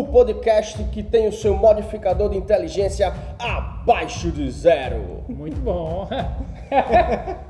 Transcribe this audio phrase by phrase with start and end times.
[0.00, 5.24] O podcast que tem o seu modificador de inteligência abaixo de zero.
[5.28, 6.08] Muito bom.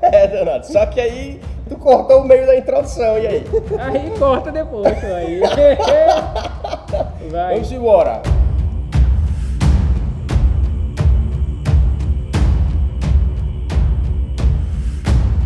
[0.01, 3.45] É, Donato, só que aí tu cortou o meio da introdução, e aí?
[3.79, 5.39] Aí corta depois, aí.
[7.29, 7.53] Vai.
[7.53, 8.21] Vamos embora.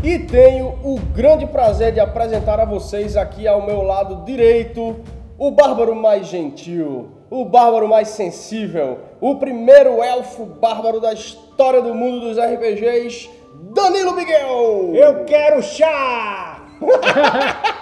[0.01, 4.95] E tenho o grande prazer de apresentar a vocês aqui ao meu lado direito
[5.37, 11.93] o bárbaro mais gentil, o bárbaro mais sensível, o primeiro elfo bárbaro da história do
[11.93, 13.29] mundo dos RPGs,
[13.73, 14.91] Danilo Miguel!
[14.95, 16.61] Eu quero chá!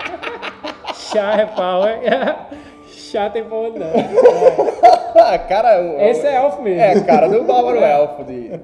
[0.95, 2.01] Chá é pau, é?
[2.89, 3.93] Chá tem pau não.
[5.47, 6.81] cara, um- Esse é elfo mesmo.
[6.81, 8.23] É, cara do bárbaro elfo.
[8.23, 8.59] De...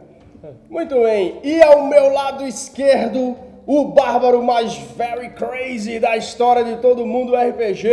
[0.69, 1.39] Muito bem.
[1.43, 3.35] E ao meu lado esquerdo,
[3.67, 7.87] o bárbaro mais very crazy da história de todo mundo RPG,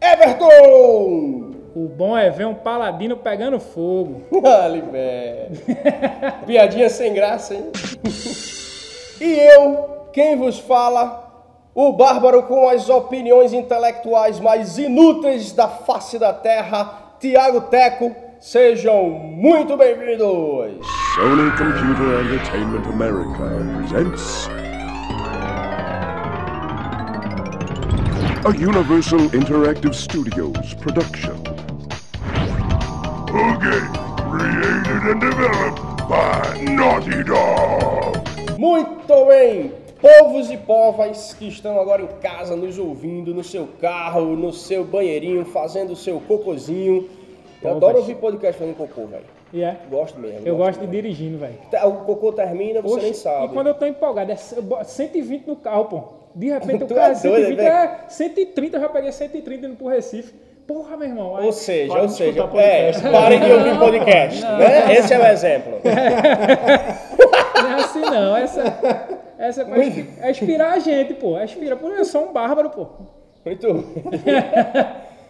[0.00, 1.50] Everton!
[1.74, 4.22] O bom é ver um paladino pegando fogo.
[4.44, 5.50] Ali, velho.
[6.46, 7.70] Piadinha sem graça, hein?
[9.20, 16.18] E eu, quem vos fala, o bárbaro com as opiniões intelectuais mais inúteis da face
[16.18, 18.16] da terra, Tiago Teco.
[18.40, 20.86] Sejam muito bem-vindos!
[21.14, 23.44] Sony Computer Entertainment America
[23.76, 24.48] presents
[28.50, 31.34] a Universal Interactive Studios production.
[33.28, 33.92] A game
[34.30, 38.58] created and developed by Naughty Dog.
[38.58, 44.34] Muito bem, povos e povas que estão agora em casa nos ouvindo, no seu carro,
[44.36, 47.08] no seu banheirinho, fazendo o seu cocozinho.
[47.62, 49.24] Eu adoro ouvir podcast fazendo cocô, velho.
[49.52, 49.80] E é?
[49.90, 50.46] Gosto mesmo.
[50.46, 50.92] Eu gosto de mesmo.
[51.02, 51.54] dirigindo, velho.
[51.86, 53.44] O cocô termina, você Oxe, nem sabe.
[53.46, 56.19] E quando eu tô empolgado, é c- eu boto 120 no carro, pô.
[56.34, 57.68] De repente o Tu cara é doido, 120 velho.
[57.68, 60.32] é 130, eu já peguei 130 indo pro Recife.
[60.66, 61.36] Porra, meu irmão.
[61.36, 64.94] aí- Ou seja, ou seja, é, parem de ouvir podcast, né?
[64.94, 65.80] Esse é o exemplo.
[67.62, 68.36] Não é assim não.
[68.36, 68.62] Essa,
[69.38, 71.36] essa é é inspirar a gente, pô.
[71.36, 71.76] É inspirar.
[71.76, 72.86] Pô, eu sou um bárbaro, pô.
[73.44, 73.66] Muito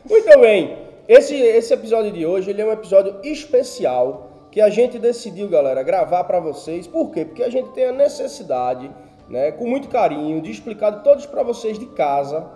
[0.08, 0.76] Muito bem.
[1.08, 5.82] Esse, esse episódio de hoje ele é um episódio especial que a gente decidiu, galera,
[5.82, 6.86] gravar para vocês.
[6.86, 7.24] Por quê?
[7.24, 8.90] Porque a gente tem a necessidade,
[9.30, 12.46] né, com muito carinho, de explicar de todos para vocês de casa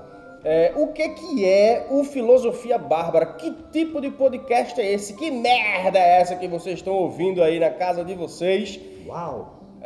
[0.44, 3.24] é, o que que é o Filosofia Bárbara.
[3.24, 5.14] Que tipo de podcast é esse?
[5.14, 8.78] Que merda é essa que vocês estão ouvindo aí na casa de vocês?
[9.06, 9.60] Uau!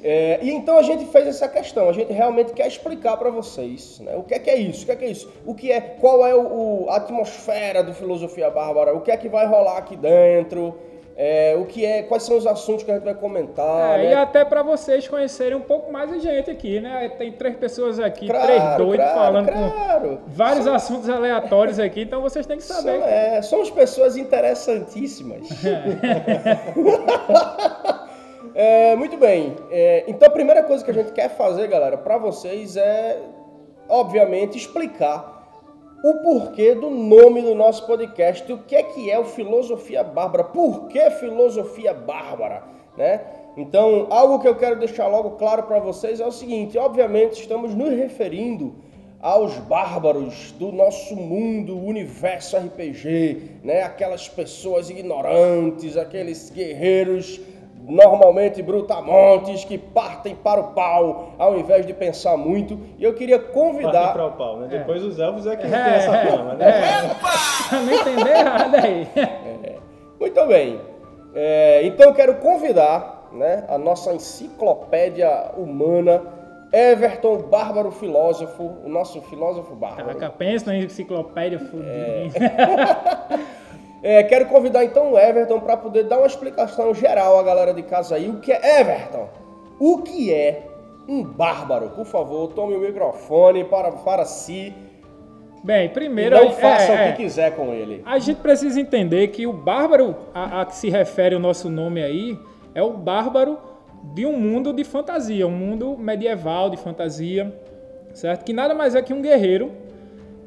[0.00, 3.98] É, e então a gente fez essa questão, a gente realmente quer explicar para vocês
[3.98, 5.72] né, o que é que é isso, o que é que é isso, o que
[5.72, 9.44] é, qual é o, o- a atmosfera do Filosofia Bárbara, o que é que vai
[9.46, 10.78] rolar aqui dentro,
[11.20, 14.10] é, o que é, quais são os assuntos que a gente vai comentar, É, né?
[14.12, 17.08] E até pra vocês conhecerem um pouco mais a gente aqui, né?
[17.18, 20.20] Tem três pessoas aqui, Claro, três doidos claro, falando claro.
[20.24, 23.00] com vários assuntos aleatórios aqui, então vocês têm que saber.
[23.00, 25.48] São, é, somos pessoas interessantíssimas.
[28.54, 29.54] É, muito bem.
[29.70, 33.16] É, então a primeira coisa que a gente quer fazer, galera, para vocês é,
[33.88, 35.37] obviamente, explicar
[36.02, 40.44] o porquê do nome do nosso podcast, o que é que é o Filosofia Bárbara,
[40.44, 42.62] por que Filosofia Bárbara,
[42.96, 43.20] né?
[43.56, 47.74] Então, algo que eu quero deixar logo claro para vocês é o seguinte, obviamente estamos
[47.74, 48.74] nos referindo
[49.20, 53.82] aos bárbaros do nosso mundo, universo RPG, né?
[53.82, 57.40] Aquelas pessoas ignorantes, aqueles guerreiros
[57.88, 62.78] normalmente brutamontes que partem para o pau ao invés de pensar muito.
[62.98, 64.68] E eu queria convidar para o pau, né?
[64.68, 66.70] Depois os elfos é que É, tem essa é, fama, né?
[67.68, 69.08] Pra não entender errado aí.
[70.20, 70.80] Muito bem.
[71.34, 76.22] É, então eu quero convidar né, a nossa enciclopédia humana,
[76.72, 80.06] Everton Bárbaro Filósofo, o nosso filósofo bárbaro.
[80.08, 81.88] Caraca, pensa na enciclopédia fudida.
[84.02, 87.82] É, quero convidar então o Everton para poder dar uma explicação geral à galera de
[87.82, 88.28] casa aí.
[88.28, 89.28] O que é Everton?
[89.78, 90.66] O que é
[91.08, 91.90] um bárbaro?
[91.90, 94.74] Por favor, tome o microfone para, para si
[95.62, 96.36] Bem, e primeiro...
[96.36, 98.02] não é, faça é, o que quiser com ele.
[98.04, 102.02] A gente precisa entender que o bárbaro a, a que se refere o nosso nome
[102.02, 102.38] aí
[102.74, 103.58] é o bárbaro
[104.14, 107.52] de um mundo de fantasia, um mundo medieval de fantasia,
[108.14, 108.44] certo?
[108.44, 109.72] Que nada mais é que um guerreiro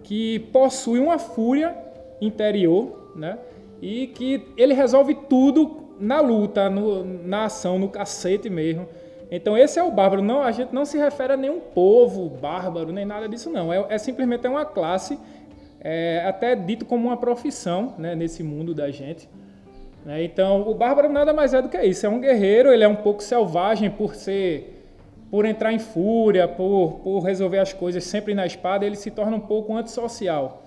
[0.03, 1.75] que possui uma fúria
[2.21, 3.37] interior, né?
[3.81, 8.87] E que ele resolve tudo na luta, no- na ação, no cacete mesmo.
[9.29, 10.21] Então esse é o bárbaro.
[10.21, 13.71] Não, a gente não se refere a nenhum povo bárbaro, nem nada disso não.
[13.71, 15.17] É, é simplesmente uma classe,
[15.79, 19.29] é, até dito como uma profissão, né, nesse mundo da gente.
[20.05, 20.23] né?
[20.23, 22.05] Então o bárbaro nada mais é do que isso.
[22.05, 24.77] É um guerreiro, ele é um pouco selvagem por ser
[25.29, 29.37] por entrar em fúria, por, por resolver as coisas sempre na espada, ele se torna
[29.37, 30.60] um pouco antissocial.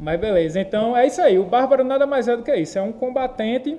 [0.00, 1.38] Mas beleza, então é isso aí.
[1.38, 2.78] O bárbaro nada mais é do que isso.
[2.78, 3.76] É um combatente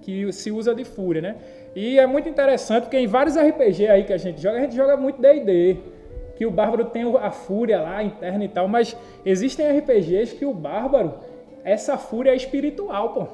[0.00, 1.36] que se usa de fúria, né?
[1.74, 4.76] E é muito interessante porque em vários RPG aí que a gente joga, a gente
[4.76, 5.76] joga muito D&D,
[6.36, 10.54] que o bárbaro tem a fúria lá interna e tal, mas existem RPGs que o
[10.54, 11.14] bárbaro
[11.64, 13.26] essa fúria é espiritual, pô.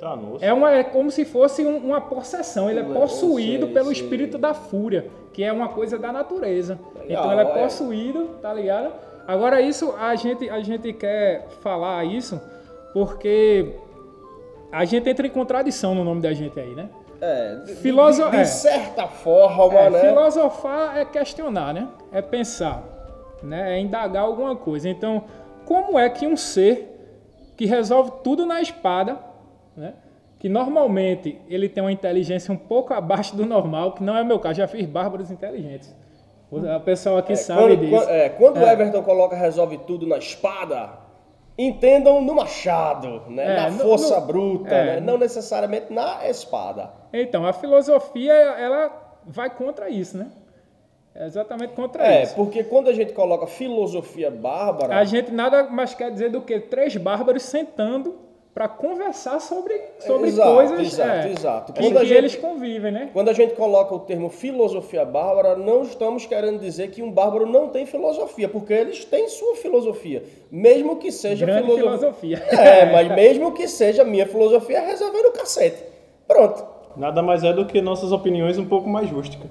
[0.00, 0.18] Tá.
[0.40, 2.68] É, uma, é como se fosse um- uma possessão.
[2.68, 4.02] Ele é possuído sei, pelo sei.
[4.02, 6.76] espírito da fúria, que é uma coisa da natureza.
[6.96, 7.62] Legal, então ele é é.
[7.62, 8.92] possuído, tá ligado?
[9.26, 12.40] Agora isso a gente a gente quer falar isso
[12.92, 13.74] porque
[14.70, 16.88] a gente entra em contradição no nome da gente aí, né?
[17.20, 18.44] É, de, Filoso- de, de é.
[18.44, 20.00] certa forma, É, né?
[20.00, 21.88] Filosofar é questionar, né?
[22.10, 22.82] É pensar,
[23.42, 23.76] né?
[23.76, 24.88] É indagar alguma coisa.
[24.88, 25.24] Então,
[25.64, 26.88] como é que um ser
[27.56, 29.18] que resolve tudo na espada,
[29.76, 29.94] né?
[30.40, 34.40] Que normalmente ele tem uma inteligência um pouco abaixo do normal, que não é meu
[34.40, 35.94] caso, já fiz bárbaros inteligentes.
[36.52, 37.90] O pessoal aqui sabe Quando, disso.
[37.96, 40.90] quando- é, quando o Everton coloca resolve tudo na espada,
[41.56, 43.52] entendam no machado, né?
[43.54, 44.84] É, na força no- bruta, é.
[44.96, 45.00] né?
[45.00, 46.90] não necessariamente na espada.
[47.12, 48.90] Então, a filosofia, ela
[49.26, 50.30] vai contra isso, né?
[51.14, 52.34] É exatamente contra É, isso.
[52.34, 56.58] porque quando a gente coloca filosofia bárbara, A gente nada mais quer dizer do que
[56.58, 58.18] três bárbaros sentando
[58.54, 61.72] para conversar sobre, sobre Exato, coisas exato, é, exato.
[61.72, 63.08] Quando a que gente- eles convivem, né?
[63.12, 67.46] Quando a gente coloca o termo filosofia bárbara, não estamos querendo dizer que um bárbaro
[67.46, 72.42] não tem filosofia, porque eles têm sua filosofia, mesmo que seja Grande filosof- filosofia.
[72.50, 75.82] É, mas mesmo que seja minha filosofia resolvendo o cacete.
[76.28, 76.62] Pronto.
[76.94, 79.48] Nada mais é do que nossas opiniões um pouco mais rústicas.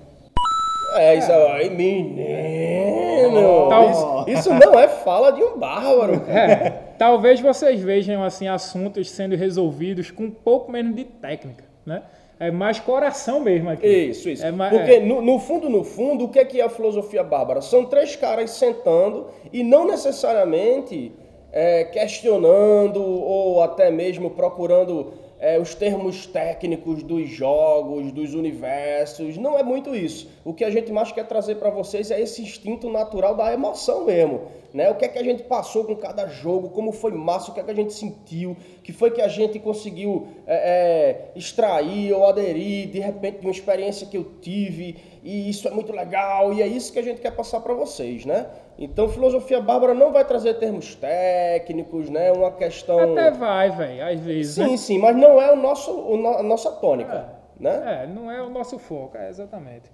[0.98, 3.70] É, isso aí, menino.
[3.70, 6.20] Tal- Isso, isso não é fala de um bárbaro.
[6.20, 6.52] cara.
[6.52, 12.04] É, talvez vocês vejam assim assuntos sendo resolvidos com um pouco menos de técnica, né?
[12.40, 13.88] É mais coração mesmo aqui.
[13.88, 14.46] Isso, isso.
[14.46, 15.00] É, mas- Porque é.
[15.00, 17.60] no, no fundo, no fundo, o que é, que é a filosofia bárbara?
[17.60, 21.12] São três caras sentando e não necessariamente
[21.52, 29.38] é, questionando ou até mesmo procurando é, os termos técnicos dos jogos, dos universos.
[29.38, 30.30] Não é muito isso.
[30.46, 34.06] O que a gente mais quer trazer para vocês é esse instinto natural da emoção
[34.06, 34.42] mesmo.
[34.74, 34.90] Né?
[34.90, 37.60] O que é que a gente passou com cada jogo, como foi massa, o que
[37.60, 42.26] é que a gente sentiu, que foi que a gente conseguiu é, é, extrair ou
[42.26, 46.62] aderir de repente de uma experiência que eu tive e isso é muito legal e
[46.62, 48.48] é isso que a gente quer passar para vocês, né?
[48.80, 52.32] Então, filosofia bárbara não vai trazer termos técnicos, né?
[52.32, 54.78] Uma questão Até vai, velho, às vezes, sim, né?
[54.78, 57.30] sim, mas não é o nosso, o no- a nossa tônica,
[57.60, 58.04] né?
[58.04, 59.92] É, não é o nosso foco, é exatamente.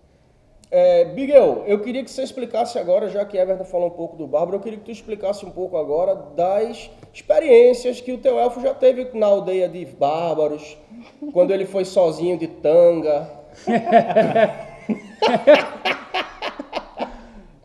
[0.70, 4.28] É, Bigel, eu queria que você explicasse agora, já que Everton falou um pouco do
[4.28, 8.60] Bárbaro, eu queria que tu explicasse um pouco agora das experiências que o teu elfo
[8.62, 10.78] já teve na aldeia de Bárbaros,
[11.32, 13.30] quando ele foi sozinho de tanga.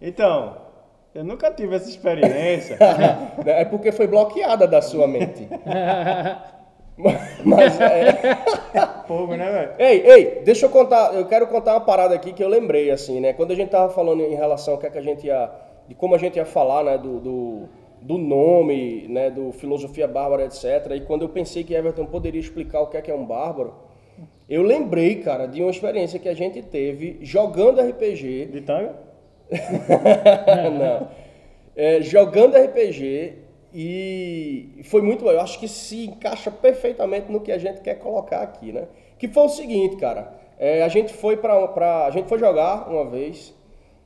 [0.04, 0.56] Então,
[1.14, 2.76] eu nunca tive essa experiência.
[3.46, 5.48] É porque foi bloqueada da sua mente.
[7.44, 8.36] Mas é.
[9.06, 9.72] Fogo, né, velho?
[9.78, 13.20] Ei, ei, deixa eu contar, eu quero contar uma parada aqui que eu lembrei, assim,
[13.20, 13.32] né?
[13.32, 15.50] Quando a gente tava falando em relação ao que, é que a gente ia.
[15.88, 16.98] de como a gente ia falar, né?
[16.98, 17.68] Do, do,
[18.00, 19.30] do nome, né?
[19.30, 20.92] Do filosofia bárbara, etc.
[20.94, 23.74] E quando eu pensei que Everton poderia explicar o que é que é um bárbaro,
[24.48, 28.94] eu lembrei, cara, de uma experiência que a gente teve jogando RPG De tanga?
[30.78, 31.08] não.
[31.74, 33.41] É, jogando RPG
[33.74, 35.30] e foi muito bom.
[35.30, 38.86] Eu acho que se encaixa perfeitamente no que a gente quer colocar aqui, né?
[39.18, 40.32] Que foi o seguinte, cara.
[40.58, 43.54] É, a gente foi para a gente foi jogar uma vez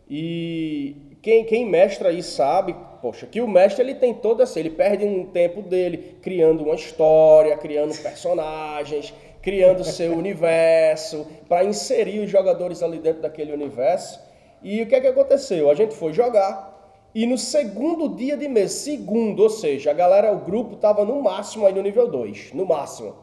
[0.08, 4.70] e quem, quem mestra aí sabe, poxa, que o mestre ele tem toda essa, ele
[4.70, 12.30] perde um tempo dele criando uma história, criando personagens, criando seu universo para inserir os
[12.30, 14.20] jogadores ali dentro daquele universo.
[14.62, 15.68] E o que é que aconteceu?
[15.68, 16.75] A gente foi jogar
[17.16, 21.23] e no segundo dia de mês, segundo, ou seja, a galera, o grupo estava no
[21.23, 23.14] máximo aí no nível 2, no máximo.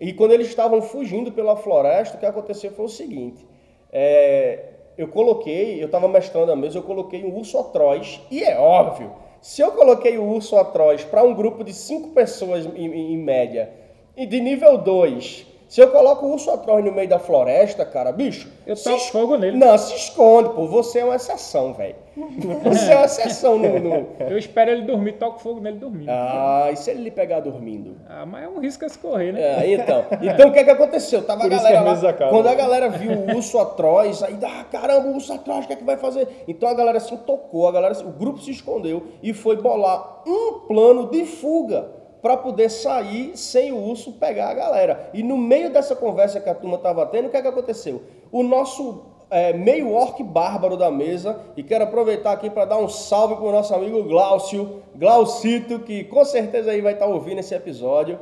[0.00, 3.46] E quando eles estavam fugindo pela floresta, o que aconteceu foi o seguinte:
[3.92, 8.58] é, eu coloquei, eu estava mestrando a mesa, eu coloquei um urso atroz, e é
[8.58, 9.12] óbvio,
[9.42, 13.70] se eu coloquei o urso atroz para um grupo de cinco pessoas em, em- média,
[14.16, 18.10] e de nível 2, se eu coloco o urso atroz no meio da floresta, cara,
[18.10, 18.50] bicho.
[18.66, 19.56] Eu se toco es- fogo nele.
[19.56, 21.94] Não, se esconde, pô, você é uma exceção, velho.
[22.64, 23.78] Você é uma exceção no.
[23.78, 26.10] no- Eu espero ele dormir, toco fogo nele dormindo.
[26.10, 27.96] Ah, Ah, e se ele lhe pegar dormindo?
[28.26, 29.40] mas é um risco a se correr, né?
[29.40, 30.04] É, então.
[30.20, 31.22] Então o que é que aconteceu?
[31.24, 32.34] Tava Por a galera mesas lá, acabam.
[32.34, 35.72] quando a galera viu o urso atroz, aí, ah, caramba, o urso atroz, o que
[35.72, 36.26] é que vai fazer?
[36.48, 40.60] Então a galera se tocou, a galera, o grupo se escondeu e foi bolar um
[40.66, 45.10] plano de fuga para poder sair sem o urso pegar a galera.
[45.14, 48.02] E no meio dessa conversa que a turma tava tendo, o que é que aconteceu?
[48.30, 51.40] O nosso é, meio orc bárbaro da mesa.
[51.56, 56.24] E quero aproveitar aqui para dar um salve pro nosso amigo Glaucio, Glaucito, que com
[56.24, 58.18] certeza aí vai estar ouvindo esse episódio.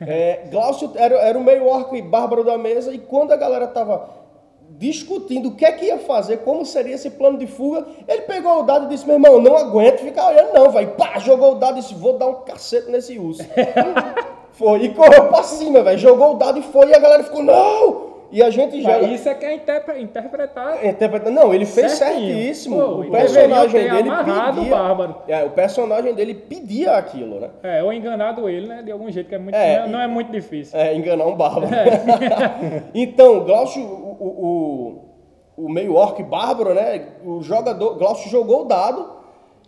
[0.00, 2.92] É, Glaucio era, era o meio orc bárbaro da mesa.
[2.92, 4.19] E quando a galera tava
[4.78, 8.60] discutindo o que é que ia fazer, como seria esse plano de fuga, ele pegou
[8.60, 10.86] o dado e disse: Meu irmão, não aguento ficar olhando, não, vai.
[10.86, 13.42] Pá, jogou o dado e disse: Vou dar um cacete nesse urso.
[14.52, 15.98] foi, e correu pra cima, velho.
[15.98, 18.09] Jogou o dado e foi, e a galera ficou: Não!
[18.32, 19.00] E a gente já.
[19.00, 20.84] Mas isso é que é interpre- interpretar.
[20.86, 22.32] Interpreta- Não, ele fez Certinho.
[22.34, 22.76] certíssimo.
[22.76, 24.62] Pô, o personagem dele pedia.
[24.62, 25.14] o Bárbaro.
[25.26, 27.50] É, o personagem dele pedia aquilo, né?
[27.62, 28.82] É, ou enganado ele, né?
[28.82, 30.78] De algum jeito, que é muito, É, não, não é muito difícil.
[30.78, 31.66] É, enganar um bárbaro.
[32.94, 35.04] então, Glaucio, o, o,
[35.56, 37.06] o, o meio orc bárbaro, né?
[37.24, 39.19] O jogador, Glaucio jogou o dado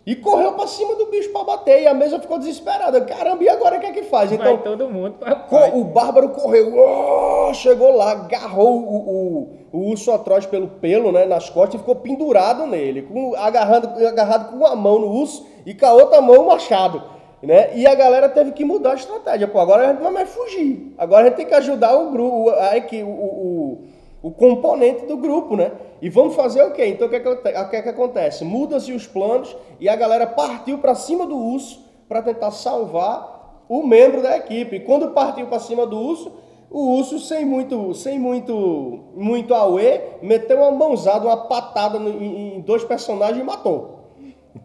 [0.05, 1.81] e correu pra cima do bicho pra bater.
[1.83, 2.99] E a mesa ficou desesperada.
[3.01, 4.29] Caramba, e agora o que é que faz?
[4.31, 5.15] Vai Então, todo mundo.
[5.49, 11.11] Co- O bárbaro correu, uó, chegou lá, agarrou o, o, o urso atroz pelo pelo,
[11.11, 15.45] né, nas costas e ficou pendurado nele, com, agarrado, agarrado com uma mão no urso
[15.65, 17.01] e com a outra mão o machado.
[17.41, 17.75] Né?
[17.75, 19.47] E a galera teve que mudar a estratégia.
[19.49, 20.93] Pô, agora a gente não vai mais fugir.
[20.97, 22.71] Agora a gente tem que ajudar o grupo, a
[23.03, 23.83] o, o,
[24.23, 25.73] o componente do grupo, né?
[26.01, 26.85] E vamos fazer o quê?
[26.87, 28.45] Então o que, é que, o que, é que acontece?
[28.45, 33.85] Muda-se os planos e a galera partiu para cima do urso para tentar salvar o
[33.85, 34.77] membro da equipe.
[34.77, 36.31] E quando partiu para cima do urso,
[36.71, 42.61] o urso, sem muito, sem muito, muito auê, meteu uma mãozada, uma patada em, em
[42.61, 44.09] dois personagens e matou.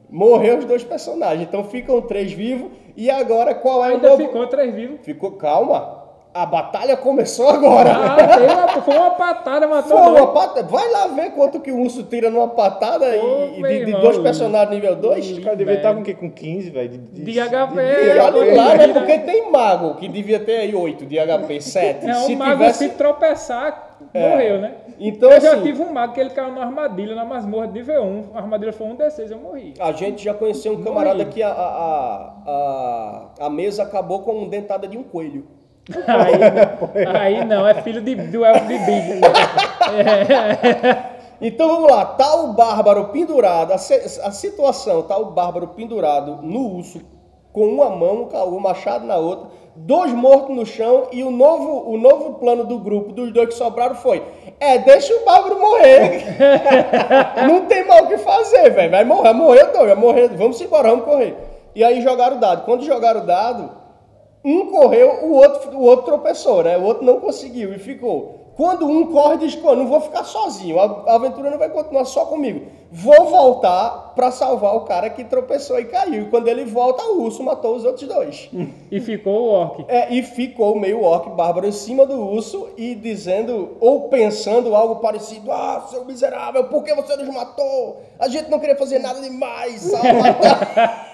[0.09, 1.47] Morreu os dois personagens.
[1.47, 2.71] Então ficam três vivos.
[2.97, 4.23] E agora qual é o Ainda novo...
[4.23, 5.01] ficou três vivos.
[5.03, 6.08] Ficou calma.
[6.35, 7.91] A batalha começou agora.
[7.91, 8.17] Ah,
[8.77, 10.63] uma- foi uma patada, matou Foi uma patada.
[10.69, 13.93] Vai lá ver quanto que o urso tira numa patada Pô, e, e de, de
[13.93, 15.39] dois personagens nível 2.
[15.39, 16.15] O cara devia estar com o quê?
[16.15, 16.89] Com 15, velho?
[16.91, 17.75] De, De HP.
[17.81, 18.89] E É, olha lá, né?
[18.93, 22.07] Porque tem mago que devia ter aí 8 de HP, 7.
[22.09, 22.89] É, se o mago tivesse.
[22.89, 24.29] se tropeçar, É.
[24.31, 24.75] morreu, né?
[25.01, 27.73] Então, eu já assim- tive um mago que ele caiu numa armadilha, na masmorra de
[27.75, 28.25] nível 1.
[28.35, 29.75] A armadilha foi um D6, eu morri.
[29.81, 31.31] A gente já conheceu um camarada Morri.
[31.33, 35.47] que a, a, a, a mesa acabou com uma dentada de um coelho.
[36.07, 39.21] Aí, aí não, é filho de, do elfo de Big.
[41.41, 46.79] Então vamos lá, tá o bárbaro pendurado, a, a situação, tá o bárbaro pendurado no
[46.79, 47.01] urso,
[47.53, 51.97] com uma mão, o machado na outra, dois mortos no chão e o novo, o
[51.97, 54.21] novo plano do grupo, dos dois que sobraram foi,
[54.59, 56.25] é, deixa o bárbaro morrer.
[57.47, 60.91] Não tem mal o que fazer, velho, vai morrer, morreu dois, vai morrer, vamos embora,
[60.91, 61.37] vamos correr.
[61.73, 62.65] E aí jogaram o dado.
[62.65, 63.71] Quando jogaram o dado,
[64.49, 66.79] um correu, o outro, o outro tropeçou, né?
[66.79, 68.49] O outro não conseguiu e ficou.
[68.59, 72.25] Quando um corre, diz, pô, não vou ficar sozinho, a aventura não vai continuar só
[72.25, 72.67] comigo.
[72.91, 76.23] Vou voltar pra salvar o cara que tropeçou e caiu.
[76.23, 78.51] E quando ele volta, o urso matou os outros dois.
[78.91, 79.85] E ficou o orc.
[79.87, 84.97] É, e ficou meio orc bárbaro em cima do urso e dizendo, ou pensando algo
[84.97, 88.01] parecido: Ah, seu miserável, por que você nos matou?
[88.19, 89.93] A gente não queria fazer nada demais.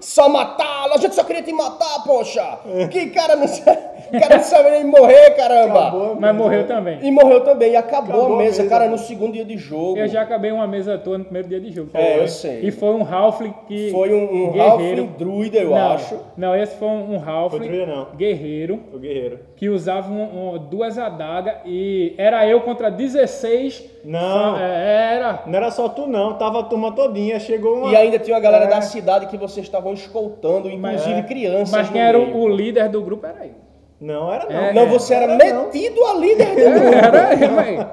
[0.00, 2.58] só matá-lo, a gente só queria te matar, poxa!
[2.90, 3.78] Que cara não sabe,
[4.20, 5.80] cara não sabe nem morrer, caramba!
[5.88, 6.16] Acabou.
[6.18, 6.98] Mas morreu também.
[7.02, 9.56] E morreu também, e acabou, Acabou a a mesa, mesa, cara, no segundo dia de
[9.56, 9.98] jogo.
[9.98, 11.90] Eu já acabei uma mesa toda no primeiro dia de jogo.
[11.94, 12.60] É, eu sei.
[12.62, 13.90] E foi um Halfling que.
[13.90, 14.70] Foi um, um guerreiro.
[15.02, 16.16] Halfling druida, eu não, acho.
[16.36, 17.58] Não, esse foi um, um Halfling.
[17.58, 18.06] Foi druida, não.
[18.16, 18.80] Guerreiro.
[18.92, 19.40] O guerreiro.
[19.56, 23.84] Que usava um- um- duas adagas e era eu contra 16.
[24.04, 24.58] Não.
[24.58, 25.42] É, Era.
[25.46, 26.34] Não era só tu, não.
[26.34, 27.38] Tava a turma todinha.
[27.40, 27.90] Chegou uma.
[27.90, 28.68] E ainda tinha uma galera É.
[28.68, 31.70] da cidade que vocês estavam escoltando, inclusive crianças.
[31.70, 32.36] Mas quem era meio.
[32.36, 33.54] o, líder do grupo era eu.
[34.00, 34.60] Não, era não.
[34.60, 34.72] É.
[34.72, 35.36] Não, você era não.
[35.36, 36.94] metido a líder do grupo.
[36.94, 37.86] Era eu, velho.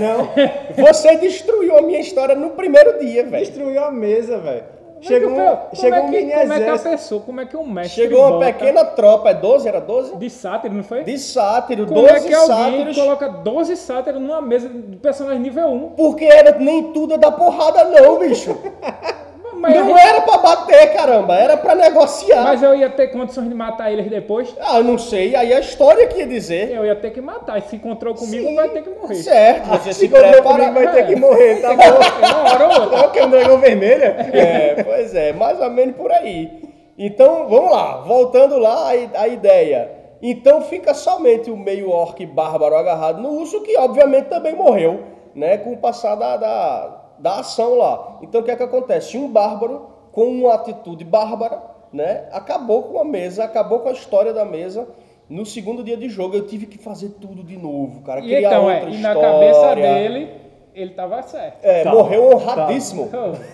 [0.00, 0.84] Não.
[0.84, 3.44] Você destruiu a minha história no primeiro dia, velho.
[3.44, 4.64] Destruiu a mesa, velho.
[4.98, 6.90] Como Chegou, é um, chegou como um é que, mini como é que a exército.
[6.90, 9.68] pessoa, como é que um mestre Chegou uma bota pequena tropa, é 12?
[9.68, 10.16] Era 12?
[10.16, 11.04] de sátiro, não foi?
[11.04, 12.96] De sátiro, Como 12 é que alguém sátiros.
[12.96, 15.88] coloca 12 sátiros numa mesa de personagem nível 1?
[15.90, 18.56] Porque era, nem tudo é da porrada, não, bicho.
[19.58, 22.42] Mas, não eu, era pra bater, caramba, era pra negociar.
[22.44, 24.54] mas eu ia ter condições de matar eles depois.
[24.60, 26.70] Ah, eu não sei, aí a história que ia dizer.
[26.70, 27.58] Eu ia ter que matar.
[27.58, 29.14] E se encontrou comigo, Sim, vai ter que morrer.
[29.16, 31.02] Certo, você se Se encontrou comigo, vai ter É.
[31.04, 31.82] que morrer, tá bom?
[31.84, 32.98] Uma hora ou outra.
[32.98, 33.20] É o que?
[33.22, 34.04] Um dragão vermelho?
[34.04, 36.62] É, pois é, mais ou menos por aí.
[36.96, 39.90] Então, vamos lá, voltando lá a, a ideia.
[40.20, 45.00] Então fica somente o meio orc bárbaro agarrado no urso, que obviamente também morreu,
[45.32, 48.18] né, com o passar da, da, da ação lá.
[48.22, 49.16] Então o que é que acontece?
[49.18, 54.32] Um bárbaro com uma atitude bárbara, né, acabou com a mesa, acabou com a história
[54.32, 54.88] da mesa.
[55.28, 58.48] No segundo dia de jogo eu tive que fazer tudo de novo, cara, E criar
[58.50, 59.20] então, é, outra e história.
[59.22, 60.30] na cabeça dele,
[60.74, 61.58] ele tava certo.
[61.62, 63.10] É, Tá, morreu honradíssimo.
[63.12, 63.46] Oh,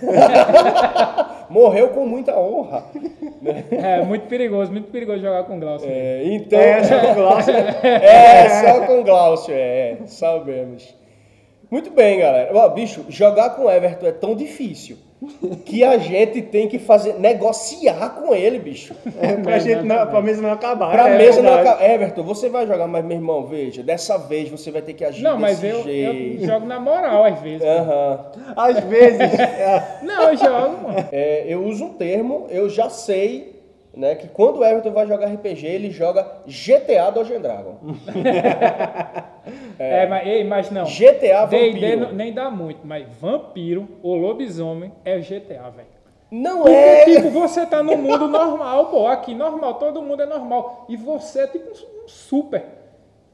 [1.53, 2.85] Morreu com muita honra.
[3.71, 5.89] É, muito perigoso, muito perigoso jogar com Glaucio.
[5.91, 6.59] É, então.
[6.59, 7.55] É, só com Glaucio.
[7.55, 10.95] É, só com Glaucio, é, sabemos.
[11.75, 12.53] Muito bem, galera.
[12.55, 14.97] Ó, bicho, jogar com o Everton é tão difícil
[15.65, 18.95] que a gente tem que fazer negociar com ele, bicho.
[19.21, 20.93] É, pra, gente não, pra mesa não acabar.
[20.93, 21.85] Pra é mesa não acabar.
[21.85, 25.25] Everton, você vai jogar, mas meu irmão, veja, dessa vez você vai ter que agir
[25.25, 27.67] Não, mas desse eu, eu jogo na moral às vezes.
[27.67, 28.21] Aham.
[28.55, 29.21] Às vezes.
[29.21, 31.09] é, Não, eu jogo, mano.
[31.11, 33.54] É, eu uso um termo, eu já sei,
[33.97, 37.79] né, que quando o Everton vai jogar RPG, ele joga GTA Dungeon Dragon.
[39.79, 40.85] É, mas, ei, mas não.
[40.85, 42.15] GTA Vampiro.
[42.15, 45.89] nem dá muito, mas vampiro ou lobisomem é GTA, velho.
[46.31, 47.05] Não Porque, é.
[47.05, 50.87] tipo, você tá no mundo normal, pô, aqui normal, todo mundo é normal.
[50.89, 52.65] E você é tipo um super.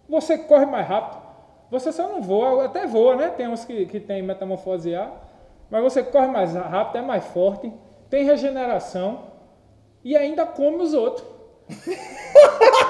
[0.08, 1.22] Você corre mais rápido.
[1.70, 3.28] Você só não voa, até voa, né?
[3.28, 5.12] Tem uns que, que tem metamorfose A.
[5.70, 7.72] Mas você corre mais rápido, é mais forte,
[8.08, 9.29] tem regeneração
[10.04, 11.26] e ainda come os outros.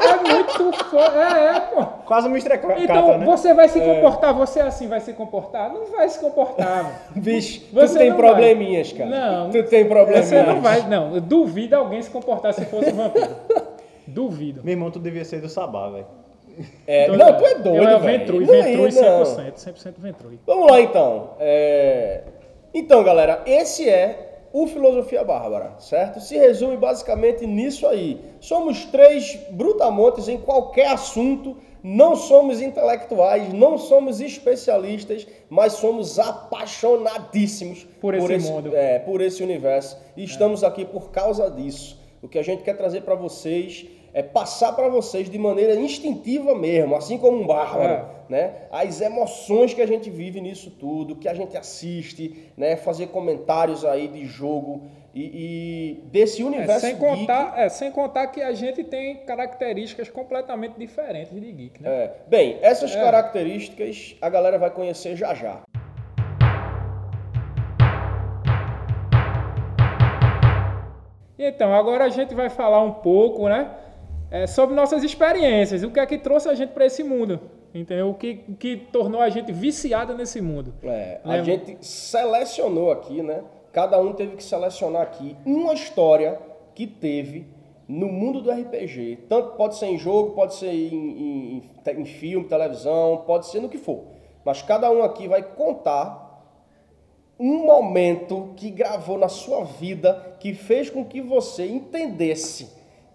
[0.01, 1.17] é muito foda.
[1.17, 1.85] É, é, pô.
[2.07, 2.59] quase um Mr.
[2.59, 3.27] Cata, Então, né?
[3.27, 5.73] você vai se comportar, você assim vai se comportar?
[5.73, 6.95] Não vai se comportar, mano.
[7.23, 9.11] Bicho, tu Você tem não probleminhas, cara.
[9.11, 9.51] Não.
[9.51, 10.27] Tu tem probleminhas.
[10.27, 11.15] Você não vai, não.
[11.15, 13.37] Eu duvido alguém se comportar se fosse um vampiro.
[14.07, 14.63] Duvido.
[14.65, 16.07] Meu irmão, tu devia ser do Sabá, velho.
[16.87, 18.19] É, Então, não, tu é doido, Eu é velho.
[18.19, 19.23] Ventrui, Não é Ventrui isso, não.
[19.23, 20.39] 100%, 100% Ventrui.
[20.47, 21.31] Vamos lá, então.
[21.39, 22.23] É,
[22.75, 26.21] Então, galera, esse é o Filosofia Bárbara, certo?
[26.21, 28.21] Se resume basicamente nisso aí.
[28.41, 37.87] Somos três brutamontes em qualquer assunto, não somos intelectuais, não somos especialistas, mas somos apaixonadíssimos
[38.01, 38.75] Por esse mundo.
[38.75, 39.97] é, por esse universo.
[40.17, 41.99] E estamos aqui por causa disso.
[42.23, 46.55] O que a gente quer trazer para vocês é passar para vocês de maneira instintiva
[46.55, 48.20] mesmo, assim como um bárbaro, É.
[48.31, 48.53] né?
[48.71, 52.77] As emoções que a gente vive nisso tudo, que a gente assiste, né?
[52.77, 55.23] Fazer comentários aí de jogo e,
[56.03, 57.05] e desse É, universo sem, geek.
[57.05, 61.91] contar, é, sem contar que a gente tem características completamente diferentes de geek, né?
[61.91, 62.13] É.
[62.29, 63.01] Bem, essas É.
[63.03, 65.63] características a galera vai conhecer já já.
[71.39, 73.71] Então, agora a gente vai falar um pouco, né?
[74.31, 77.41] é, sobre nossas experiências, o que é que trouxe a gente para esse mundo,
[77.75, 78.11] entendeu?
[78.11, 80.75] O que, que tornou a gente viciada nesse mundo.
[80.83, 81.45] É, a Lembra?
[81.45, 83.43] gente selecionou aqui, né?
[83.73, 86.39] Cada um teve que selecionar aqui uma história
[86.75, 87.47] que teve
[87.87, 89.27] no mundo do RPG.
[89.29, 90.95] Tanto pode ser em jogo, pode ser em,
[91.57, 94.05] em- em filme, televisão, pode ser no que for.
[94.45, 96.29] Mas cada um aqui vai contar
[97.39, 102.69] um momento que gravou na sua vida que fez com que você entendesse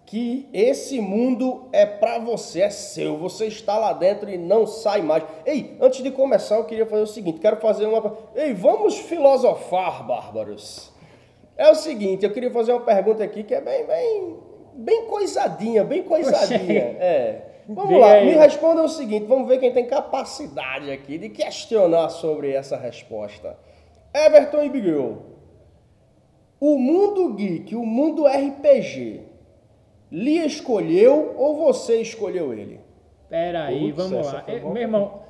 [0.06, 5.02] que esse mundo é pra você, é seu, você está lá dentro e não sai
[5.02, 5.24] mais.
[5.44, 10.06] Ei, antes de começar, eu queria fazer o seguinte, quero fazer uma Ei, vamos filosofar,
[10.06, 10.92] bárbaros.
[11.56, 14.36] É o seguinte, eu queria fazer uma pergunta aqui que é bem bem
[14.74, 16.96] bem coisadinha, bem coisadinha.
[17.00, 17.42] É.
[17.68, 22.52] Vamos lá, me responda o seguinte, vamos ver quem tem capacidade aqui de questionar sobre
[22.52, 23.58] essa resposta.
[24.14, 25.18] Everton e Bigel.
[26.60, 29.22] O mundo geek, o mundo RPG,
[30.10, 32.80] lhe escolheu ou você escolheu ele?
[33.28, 34.44] Pera aí, Putz, vamos lá.
[34.46, 34.72] Eh, boa.
[34.72, 35.22] Meu irmão,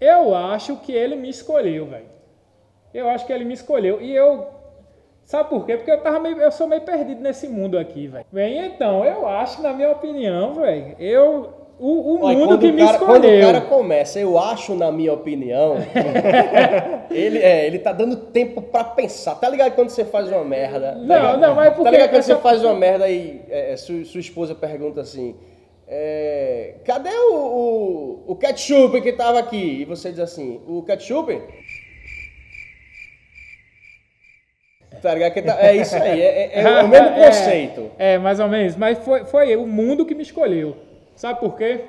[0.00, 2.06] eu acho que ele me escolheu, velho.
[2.92, 4.00] Eu acho que ele me escolheu.
[4.00, 4.48] E eu.
[5.24, 5.76] Sabe por quê?
[5.76, 8.26] Porque eu, tava meio, eu sou meio perdido nesse mundo aqui, velho.
[8.30, 11.63] Bem, então, eu acho, na minha opinião, velho, eu.
[11.86, 13.46] O, o Olha, mundo que o me cara, Quando o escolheu.
[13.46, 15.76] cara começa, eu acho, na minha opinião,
[17.10, 19.34] ele, é, ele tá dando tempo pra pensar.
[19.34, 20.92] Tá ligado quando você faz uma merda?
[20.92, 21.40] tá Não, ligado?
[21.40, 24.02] não, mas é porque Tá ligado quando essa- você faz uma merda e é, sua,
[24.06, 25.36] sua esposa pergunta assim...
[25.86, 29.82] é, cadê o, o, o ketchup que tava aqui?
[29.82, 31.38] E você diz assim, o ketchup?
[35.02, 35.34] Tá ligado?
[35.44, 37.90] Tá- é isso aí, é, é- é o mesmo É, conceito.
[37.98, 38.74] É, mais ou menos.
[38.76, 40.76] Mas foi, foi o mundo que me escolheu.
[41.14, 41.84] Sabe por quê?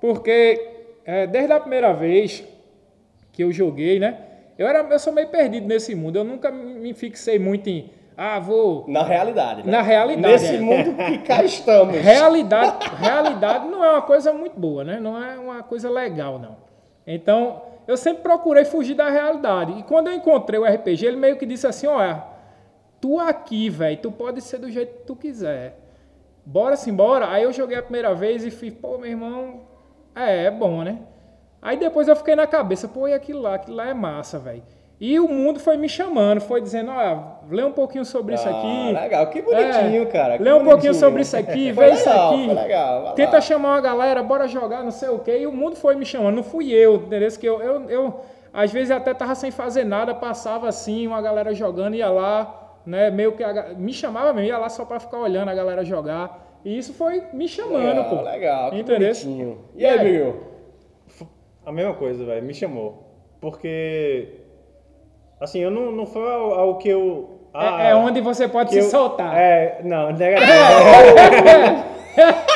[0.00, 0.68] Porque
[1.04, 2.44] é, desde a primeira vez
[3.32, 4.18] que eu joguei, né?
[4.58, 6.16] Eu, era, eu sou meio perdido nesse mundo.
[6.16, 7.90] Eu nunca me fixei muito em.
[8.16, 8.84] Ah, vou.
[8.86, 9.72] Na realidade, né?
[9.72, 10.60] Na realidade, Nesse é.
[10.60, 11.96] mundo que cá estamos.
[11.96, 15.00] Realidade, realidade não é uma coisa muito boa, né?
[15.00, 16.56] Não é uma coisa legal, não.
[17.06, 19.78] Então, eu sempre procurei fugir da realidade.
[19.78, 22.22] E quando eu encontrei o RPG, ele meio que disse assim: olha,
[23.00, 25.78] tu aqui, velho, tu pode ser do jeito que tu quiser.
[26.44, 27.28] Bora simbora.
[27.30, 29.60] Aí eu joguei a primeira vez e fiz, pô, meu irmão,
[30.14, 30.98] é, é bom, né?
[31.60, 34.62] Aí depois eu fiquei na cabeça, pô, e aquilo lá, aquilo lá é massa, velho.
[35.00, 38.52] E o mundo foi me chamando, foi dizendo, olha, lê um pouquinho sobre isso Ah,
[38.58, 38.92] aqui.
[38.92, 40.36] legal, que bonitinho, É, cara.
[40.36, 40.94] que Lê um pouquinho bonitinho.
[40.94, 42.44] sobre isso aqui, vê isso legal, aqui.
[42.46, 45.38] Foi legal, Tenta chamar uma galera, bora jogar, não sei o quê.
[45.40, 47.28] E o mundo foi me chamando, não fui eu, entendeu?
[47.32, 48.20] Que eu, eu, eu,
[48.52, 53.10] às vezes até tava sem fazer nada, passava assim, uma galera jogando, ia lá, né?
[53.10, 56.58] Meio que a me chamava mesmo, ia lá só pra ficar olhando a galera jogar.
[56.64, 58.22] E isso foi me chamando, legal, pô.
[58.22, 59.08] Legal, que Entendeu?
[59.08, 59.58] bonitinho.
[59.74, 60.10] E aí, E aí?
[60.12, 60.40] Bill?
[61.66, 62.42] A mesma coisa, velho.
[62.44, 63.02] Me chamou.
[63.40, 64.38] porque.
[65.40, 67.40] Assim, eu não, não foi ao, ao que eu.
[67.52, 69.36] ah, É, é onde você pode se eu- soltar.
[69.36, 70.52] É, não, negativo.
[70.52, 71.92] É.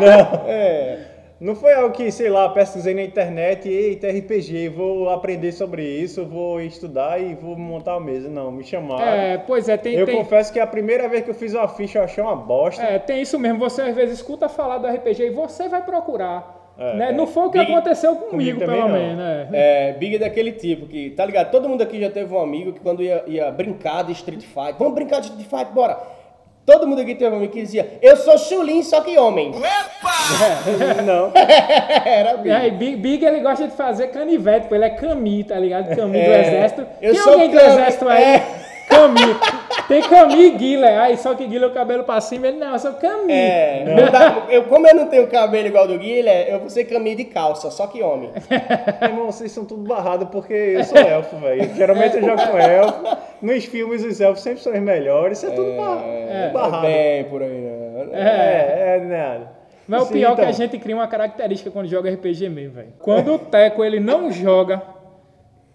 [0.00, 1.11] Não
[1.56, 6.24] foi algo que, sei lá, pesquisei na internet e eita, RPG, vou aprender sobre isso,
[6.24, 8.28] vou estudar e vou montar a mesa.
[8.28, 9.02] Não, me chamaram.
[9.02, 11.66] É, pois é, tem, eu tem, confesso que a primeira vez que eu fiz uma
[11.66, 12.80] ficha eu achei uma bosta.
[12.82, 13.58] é, tem isso mesmo.
[13.58, 16.60] Você às vezes escuta falar do RPG e você vai procurar.
[16.78, 17.08] É, né?
[17.10, 17.12] é.
[17.12, 18.88] Não foi o que Big- aconteceu comigo, comigo pelo não.
[18.88, 19.22] menos.
[19.52, 19.88] É.
[19.88, 21.50] É, Big é daquele tipo que, tá ligado?
[21.50, 24.74] Todo mundo aqui já teve um amigo que quando ia, ia brincar de Street Fight,
[24.78, 25.98] vamos brincar de Street Fight, bora!
[26.64, 29.50] Todo mundo aqui teve um amigo que dizia, eu sou Chulin, só que homem.
[31.04, 31.32] Não.
[32.04, 32.50] Era Big.
[32.54, 35.94] É, Big, Big, ele gosta de fazer canivete, pô, ele é Cami, tá ligado?
[35.94, 36.86] Cami do É, exército.
[37.00, 38.22] eu Tem sou alguém do Cami, exército aí?
[38.22, 38.46] é.
[38.88, 39.20] Cami.
[39.92, 40.98] Tem Cami e Guilherme.
[40.98, 43.32] Aí só que Guilherme o cabelo pra cima, ele não, eu sou Cami.
[43.32, 47.16] É, dá- eu, como eu não tenho cabelo igual do Guilherme, eu vou ser caminho
[47.16, 48.30] de calça, só que homem.
[49.02, 51.74] Irmão, vocês são tudo barrados porque eu sou elfo, velho.
[51.74, 53.04] Geralmente eu jogo com elfo.
[53.42, 55.38] Nos filmes os elfos sempre são os melhores.
[55.38, 56.86] Isso é tudo barra- É, barrado.
[56.86, 58.06] bem por aí, né?
[58.12, 59.52] É, é, nada.
[59.86, 60.48] Mas o Sim, pior é que então.
[60.48, 62.92] a gente cria uma característica quando joga RPG mesmo, velho.
[63.00, 64.80] Quando o Teco ele não joga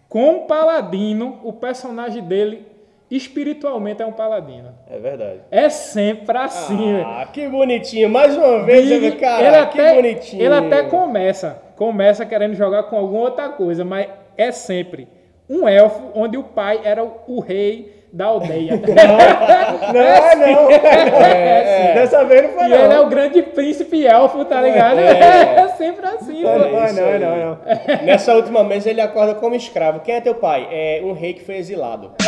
[0.10, 2.65] com o paladino, o personagem dele
[3.10, 4.76] espiritualmente é um paladino.
[4.89, 5.39] É verdade.
[5.50, 7.02] É sempre assim.
[7.02, 8.10] Ah, que bonitinho.
[8.10, 10.43] Mais uma vez, cara, ele que até, bonitinho.
[10.43, 15.08] Ele até começa, começa querendo jogar com alguma outra coisa, mas é sempre
[15.50, 18.74] um elfo onde o pai era o, o rei da aldeia.
[19.93, 20.72] Não, é não.
[20.72, 22.78] É, Dessa vez não foi E não.
[22.86, 25.00] ele é o grande príncipe elfo, tá ligado?
[25.00, 25.60] É.
[25.60, 27.58] É, sempre assim, Não, não, não, não, não.
[28.06, 30.00] Nessa última mesa ele acorda como escravo.
[30.02, 30.67] Quem é teu pai?
[30.72, 32.12] É um rei que foi exilado.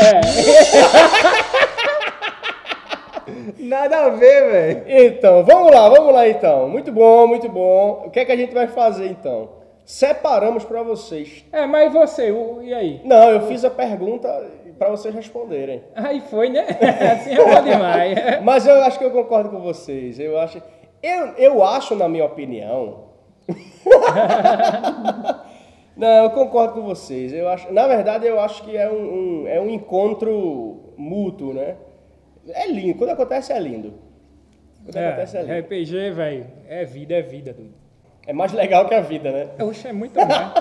[3.57, 4.83] Nada a ver, velho.
[4.87, 6.67] Então, vamos lá, vamos lá então.
[6.67, 8.03] Muito bom, muito bom.
[8.05, 9.49] O que é que a gente vai fazer então?
[9.85, 11.43] Separamos pra vocês.
[11.51, 13.01] É, mas você, o- e aí?
[13.03, 14.27] Não, eu fiz a pergunta
[14.79, 15.83] pra vocês responderem.
[15.93, 16.65] Aí foi, né?
[17.13, 18.17] Assim é bom demais.
[18.41, 20.17] Mas eu acho que eu concordo com vocês.
[20.19, 20.59] Eu acho,
[21.03, 23.09] eu, eu acho na minha opinião.
[25.95, 27.33] Não, eu concordo com vocês.
[27.33, 31.75] Eu acho, na verdade, eu acho que é um, um- é um encontro mútuo, né?
[32.47, 32.97] É lindo.
[32.97, 33.93] Quando acontece é lindo.
[34.85, 35.59] Quando acontece é É, lindo.
[35.59, 37.73] RPG, velho, é vida, é vida, doido.
[38.25, 39.49] É mais legal que a vida, né?
[39.61, 40.51] Oxe, é muito mais.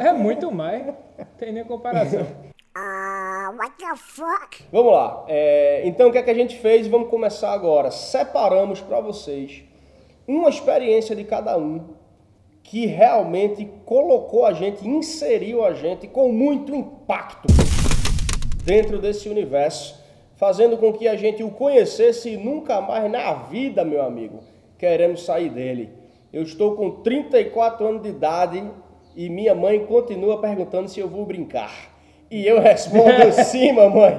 [0.00, 0.86] É muito mais.
[0.86, 0.94] Não
[1.38, 2.26] tem nem comparação.
[3.50, 4.62] What the fuck?
[4.70, 5.24] Vamos lá.
[5.26, 6.86] É, então, o que é que a gente fez?
[6.86, 7.90] Vamos começar agora.
[7.90, 9.64] Separamos para vocês
[10.26, 11.94] uma experiência de cada um
[12.62, 17.48] que realmente colocou a gente, inseriu a gente com muito impacto
[18.64, 20.00] dentro desse universo,
[20.36, 24.40] fazendo com que a gente o conhecesse e nunca mais na vida, meu amigo,
[24.78, 25.90] queremos sair dele.
[26.32, 28.62] Eu estou com 34 anos de idade
[29.16, 31.89] e minha mãe continua perguntando se eu vou brincar.
[32.30, 34.16] E eu respondo sim, mamãe.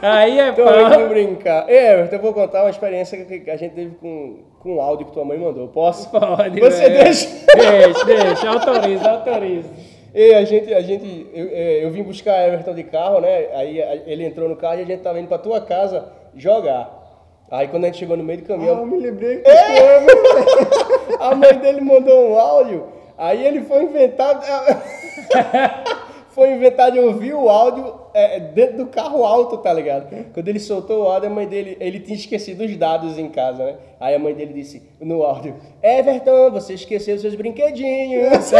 [0.00, 0.80] Aí é Tô pau.
[0.94, 1.68] indo brincar.
[1.68, 5.12] É, eu vou contar uma experiência que a gente teve com, com o áudio que
[5.12, 5.68] tua mãe mandou.
[5.68, 6.08] Posso?
[6.10, 7.04] Pode, Você velho.
[7.04, 7.28] deixa?
[7.54, 8.48] Deixa, deixa.
[8.48, 9.68] Autoriza, autoriza.
[10.14, 13.48] E a gente, a gente eu, é, eu vim buscar Everton de carro, né?
[13.54, 16.98] Aí ele entrou no carro e a gente tava indo pra tua casa jogar.
[17.50, 19.50] Aí quando a gente chegou no meio do Ah, eu caminho, me lembrei que
[21.20, 22.86] a mãe dele mandou um áudio.
[23.18, 24.40] Aí ele foi inventar.
[26.40, 30.08] Foi inventar de ouvir o áudio é, dentro do carro alto, tá ligado?
[30.32, 33.62] Quando ele soltou o áudio, a mãe dele, ele tinha esquecido os dados em casa,
[33.62, 33.74] né?
[34.00, 38.52] Aí a mãe dele disse no áudio: Everton, você esqueceu seus brinquedinhos.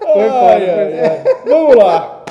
[0.00, 1.22] Foi foda, ai.
[1.44, 2.24] Vamos lá.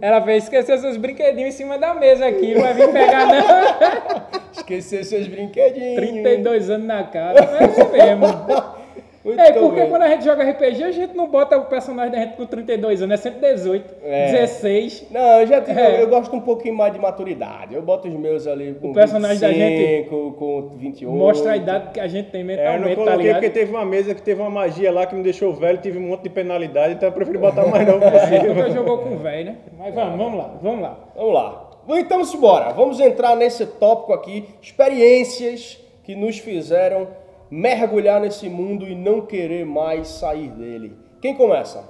[0.00, 2.56] Ela fez esquecer seus brinquedinhos em cima da mesa aqui.
[2.56, 4.42] Não vai vir pegar, não.
[4.50, 5.94] Esqueceu seus brinquedinhos.
[5.94, 7.38] 32 anos na cara.
[7.38, 8.74] É assim mesmo.
[9.24, 9.88] Muito É, porque bem.
[9.88, 13.00] quando a gente joga RPG, a gente não bota o personagem da gente com 32
[13.00, 14.30] anos, é sempre 18, É.
[14.32, 15.06] 16.
[15.10, 16.02] Não, eu já tive, É.
[16.02, 17.74] eu gosto um pouquinho mais de maturidade.
[17.74, 21.10] Eu boto os meus ali com O personagem da 25, com 28.
[21.16, 23.34] Mostra a idade que a gente tem É, eu não mentalmente, tá coloquei ligado?
[23.42, 26.02] porque teve uma mesa que teve uma magia lá que me deixou velho, tive um
[26.08, 28.70] monte de penalidade, então eu preferi botar mais novo Nunca possível.
[28.72, 29.56] jogou com velho, né?
[29.78, 30.98] Mas vamos, vamos lá, vamos lá.
[31.16, 31.70] Vamos lá.
[31.98, 32.72] Então, embora.
[32.72, 34.48] Vamos entrar nesse tópico aqui.
[34.62, 37.08] Experiências que nos fizeram
[37.50, 40.96] mergulhar nesse mundo e não querer mais sair dele.
[41.20, 41.88] Quem começa?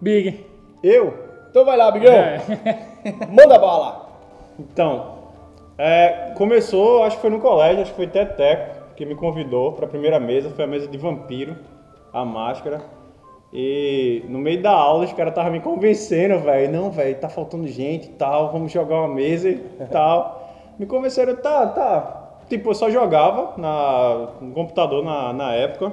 [0.00, 0.46] Big.
[0.82, 1.14] Eu?
[1.50, 2.14] Então vai lá, Bigão.
[2.14, 2.40] É.
[3.30, 4.10] Manda bala.
[4.58, 5.18] Então,
[5.76, 9.86] é, começou, acho que foi no colégio, acho que foi Teteco que me convidou para
[9.86, 11.56] a primeira mesa, foi a mesa de vampiro,
[12.12, 12.82] a máscara.
[13.52, 17.66] E no meio da aula os caras estavam me convencendo, velho, não, velho, tá faltando
[17.66, 19.58] gente e tal, vamos jogar uma mesa e
[19.90, 20.74] tal.
[20.78, 22.21] Me convenceram, tá, tá.
[22.52, 25.90] Tipo, eu só jogava na, no computador na, na época.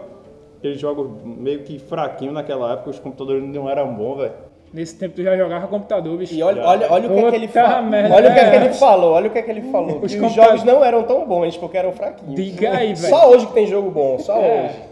[0.58, 4.34] aqueles jogos meio que fraquinhos naquela época, os computadores não eram bons, velho.
[4.74, 6.34] Nesse tempo tu já jogava computador, bicho.
[6.34, 8.12] E olha, olha, olha o que, é que ele falou.
[8.12, 10.00] Olha o que, é que ele falou, olha o que, é que ele falou.
[10.04, 12.36] Os os jogos não eram tão bons, porque eram fraquinhos.
[12.36, 13.10] Diga aí, velho.
[13.10, 14.66] Só hoje que tem jogo bom, só É.
[14.66, 14.90] hoje.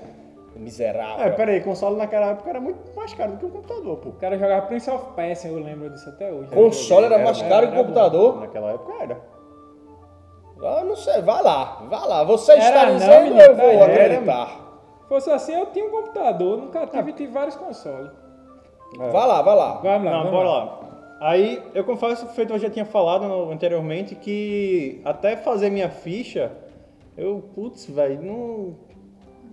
[0.56, 1.25] Miserável.
[1.25, 4.10] É, peraí, console naquela época era muito mais caro do que o computador, pô.
[4.10, 6.49] O cara jogava Prince of Persia, eu lembro disso até hoje.
[6.49, 8.39] Console era mais caro que o computador?
[8.39, 9.17] Naquela época era.
[10.63, 12.23] Ah, não sei, vai lá, vai lá.
[12.23, 14.47] Você está Era não, dizendo, menino, eu vou era, acreditar.
[15.03, 18.11] Se fosse assim, eu tinha um computador, nunca tive, tive vários consoles.
[18.97, 19.73] Vai lá, vai lá.
[19.83, 20.63] Vamos lá, Não, vamos bora lá.
[20.63, 20.79] lá.
[21.21, 25.89] Aí, eu confesso que feito eu já tinha falado no- anteriormente que até fazer minha
[25.89, 26.51] ficha,
[27.17, 28.75] eu, putz, velho, não,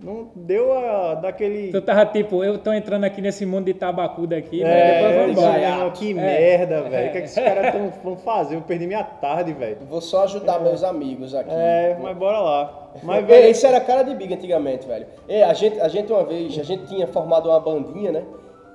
[0.03, 1.71] não deu a, daquele...
[1.71, 4.69] Tu tava tipo, eu tô entrando aqui nesse mundo de tabacu daqui, né?
[4.69, 5.51] É, depois vamos embora.
[5.59, 5.79] vai.
[5.79, 6.13] não, que É.
[6.13, 6.95] merda, velho.
[7.05, 7.07] É.
[7.07, 8.55] O que, é que esses caras tão- vão fazer?
[8.55, 9.77] Eu perdi minha tarde, velho.
[9.89, 11.49] Vou só ajudar meus amigos aqui.
[11.51, 12.89] É, mas bora lá.
[13.03, 15.05] Mas, Ei, velho, Isso era cara de Big antigamente, velho.
[15.27, 18.23] Ei, a gente, a gente uma vez, a gente tinha formado uma bandinha, né?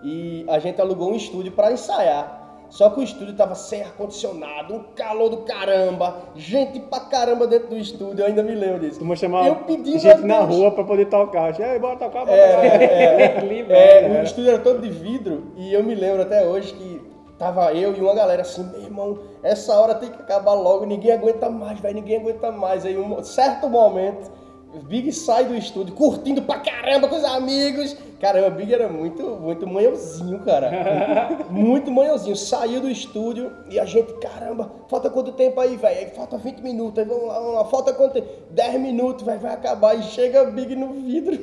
[0.03, 2.40] E a gente alugou um estúdio pra ensaiar.
[2.71, 7.69] Só que o estúdio tava sem ar-condicionado, um calor do caramba, gente pra caramba dentro
[7.69, 9.01] do estúdio, eu ainda me lembro disso.
[9.01, 10.57] tu vou chamar Eu pedi gente na Deus.
[10.57, 11.59] rua pra poder tocar.
[11.59, 12.75] E aí, bora tocar, bora É, tocar.
[12.83, 14.21] é, é, né?
[14.21, 17.95] o estúdio era todo de vidro e eu me lembro até hoje que tava eu
[17.97, 21.81] e uma galera assim, meu irmão, essa hora tem que acabar logo, ninguém aguenta mais,
[21.81, 22.85] velho, ninguém aguenta mais.
[22.87, 24.31] Aí um certo momento,
[24.79, 27.97] Big sai do estúdio curtindo pra caramba com os amigos.
[28.21, 31.29] Caramba, o Big era muito, muito manhãozinho, cara.
[31.51, 32.37] muito manhãozinho.
[32.37, 36.11] Saiu do estúdio e a gente, caramba, falta quanto tempo aí, velho?
[36.11, 37.65] Falta 20 minutos, aí vamos lá, vamos lá.
[37.65, 38.29] Falta quanto tempo?
[38.51, 39.99] 10 minutos, vai, vai acabar.
[39.99, 41.37] E chega o Big no vidro.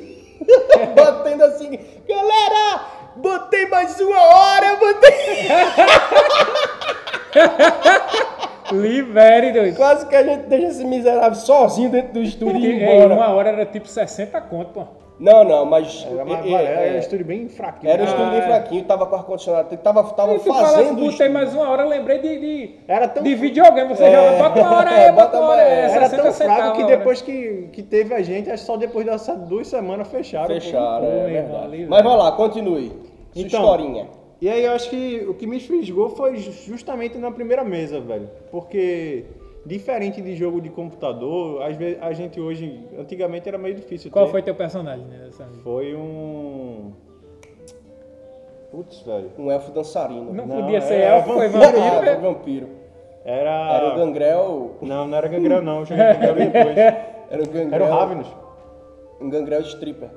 [0.94, 2.86] Batendo assim, galera,
[3.16, 5.48] botei mais uma hora, botei.
[8.72, 9.76] Libere, doido.
[9.76, 13.14] Quase que a gente deixa esse miserável sozinho dentro do estúdio e Ei, embora.
[13.14, 14.82] uma hora era tipo 60 conto, pô.
[15.20, 16.06] Não, não, mas.
[16.08, 17.92] Era, mais é, é, era um estúdio bem fraquinho.
[17.92, 18.46] era um estúdio bem Ah, é.
[18.46, 20.92] fraquinho, tava com ar-condicionado, tava, tava E tu fazendo.
[20.92, 23.88] o botei mais uma hora, eu lembrei de, de, Era tão de videogame.
[23.96, 24.12] Você É.
[24.12, 25.72] joga, bota uma hora aí, É, bota uma hora aí.
[25.90, 29.04] Era 60 tão fraco que depois que, que teve a gente, acho que só depois
[29.04, 30.46] dessas duas semanas fecharam.
[30.54, 30.54] pô.
[30.54, 31.86] Fecharam, Pô, é verdade.
[31.88, 32.08] Mas velho.
[32.08, 32.88] vai lá, continue.
[33.32, 34.06] Sua Então, historinha.
[34.40, 38.00] E aí eu acho que o que me fisgou foi ju- justamente na primeira mesa,
[38.00, 38.30] velho.
[38.52, 39.24] Porque,
[39.66, 44.26] diferente de jogo de computador, às vezes a gente hoje, antigamente era meio difícil Qual
[44.26, 44.30] ter.
[44.30, 45.28] foi teu personagem né?
[45.64, 46.92] Foi um...
[48.70, 49.30] Putz, velho.
[49.38, 50.32] Um elfo dançarino.
[50.32, 51.72] Não, Não, podia ser é elfo, foi vampiro.
[51.72, 51.88] vampiro.
[51.90, 52.68] Ah, era vampiro.
[53.24, 53.72] Era...
[53.74, 54.70] Era o gangrel.
[54.82, 56.76] Não, não era Gangrel não, eu joguei Gangrel depois.
[57.30, 57.72] Era o gangrel.
[57.74, 58.28] Era o Ravenous.
[59.20, 60.10] Um gangrel stripper.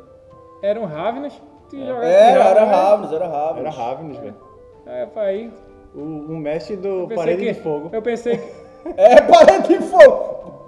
[0.62, 1.42] Era um Ravenous.
[1.72, 2.72] Tu jogasse Era, era né?
[2.72, 3.60] Ravens, era Ravens.
[3.60, 4.36] Era Ravenous, velho.
[4.86, 5.52] É, foi aí.
[5.96, 7.90] O, o mestre do Parede que- de Fogo.
[7.94, 8.62] Eu pensei que...
[8.98, 10.66] É, parede de fogo!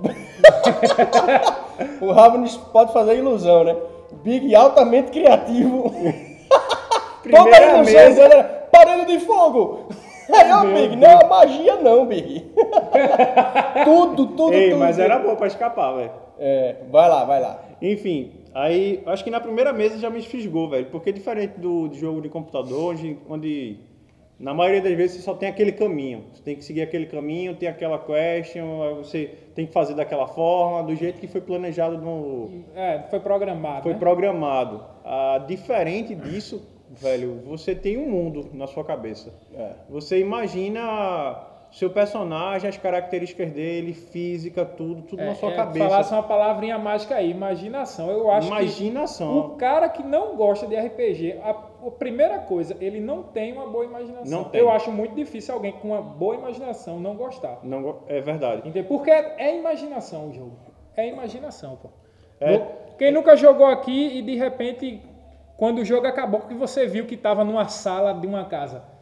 [1.99, 3.75] o Ravens pode fazer ilusão, né?
[4.23, 5.91] Big altamente criativo.
[7.27, 9.87] Toda Primeira ilusão era parede de fogo!
[10.31, 12.53] Aí, ó, Big, não é magia não, Big.
[13.83, 14.79] tudo, tudo, Ei, tudo.
[14.79, 16.11] mas era bom pra escapar, velho.
[16.39, 17.59] É, vai lá, vai lá.
[17.81, 20.87] Enfim, aí acho que na primeira mesa já me fisgou, velho.
[20.87, 23.77] Porque diferente do, de jogo de computador, onde, onde
[24.39, 26.25] na maioria das vezes você só tem aquele caminho.
[26.33, 30.27] Você tem que seguir aquele caminho, tem aquela question, aí você tem que fazer daquela
[30.27, 32.63] forma, do jeito que foi planejado no.
[32.75, 33.99] É, foi programado, Foi né?
[33.99, 34.83] programado.
[35.05, 36.61] Ah, diferente disso,
[36.91, 39.33] velho, você tem um mundo na sua cabeça.
[39.55, 39.71] É.
[39.89, 45.89] Você imagina seu personagem, as características dele, física, tudo, tudo É, na sua é, cabeça.
[45.89, 48.11] Falasse uma palavrinha mágica aí, imaginação.
[48.11, 49.39] Eu acho que Imaginação.
[49.39, 53.65] o cara que não gosta de RPG, a, a primeira coisa, ele não tem uma
[53.65, 54.29] boa imaginação.
[54.29, 54.61] Não tem.
[54.61, 57.57] Eu acho muito difícil alguém com uma boa imaginação não gostar.
[57.63, 58.59] Não, é verdade.
[58.59, 58.83] Entendeu?
[58.83, 60.55] Porque é, é imaginação o jogo.
[60.95, 61.89] É imaginação, pô.
[62.39, 62.61] É.
[62.99, 65.01] Quem nunca jogou aqui e de repente,
[65.57, 68.92] quando o jogo acabou, que você viu que tava numa sala de uma casa.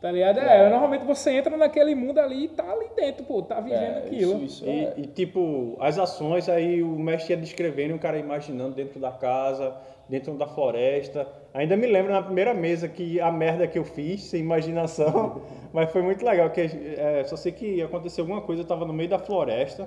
[0.00, 0.38] Tá ligado?
[0.38, 3.98] É, normalmente você entra naquele mundo ali e tá ali dentro, pô, tá vivendo É,
[3.98, 4.42] aquilo.
[4.42, 4.94] Isso, isso E, é.
[4.96, 9.10] e, tipo, as ações aí o mestre ia descrevendo e o cara imaginando dentro da
[9.12, 9.74] casa,
[10.08, 11.28] dentro da floresta.
[11.52, 15.92] Ainda me lembro na primeira mesa que a merda que eu fiz, sem imaginação, mas
[15.92, 19.10] foi muito legal, que é, só sei que aconteceu alguma coisa, eu tava no meio
[19.10, 19.86] da floresta,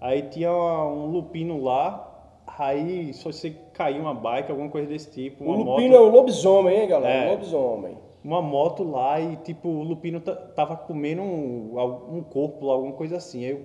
[0.00, 2.10] aí tinha um lupino lá,
[2.56, 6.02] aí só sei que caiu uma bike, alguma coisa desse tipo, O uma Lupino moto.
[6.02, 7.26] é um lobisomem, hein, galera?
[7.26, 7.30] É.
[7.30, 7.98] Lobisomem.
[8.24, 11.76] Uma moto lá e, tipo, o Lupino ta- tava comendo um,
[12.10, 13.44] um corpo lá, alguma coisa assim.
[13.44, 13.60] Aí eu,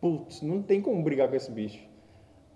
[0.00, 1.78] putz, não tem como brigar com esse bicho.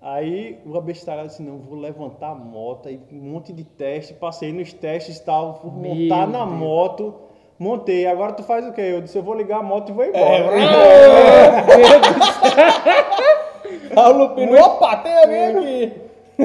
[0.01, 4.53] Aí o abestalhado disse, não, vou levantar a moto, aí um monte de teste, passei
[4.53, 6.59] nos testes e tal, vou Meu montar na Deus.
[6.59, 7.15] moto,
[7.59, 8.07] montei.
[8.07, 8.83] Agora tu faz o quê?
[8.83, 10.45] Eu disse, eu vou ligar a moto e vou É, embora.
[13.97, 15.93] Ah, o Lupino, opa, tem alguém aqui.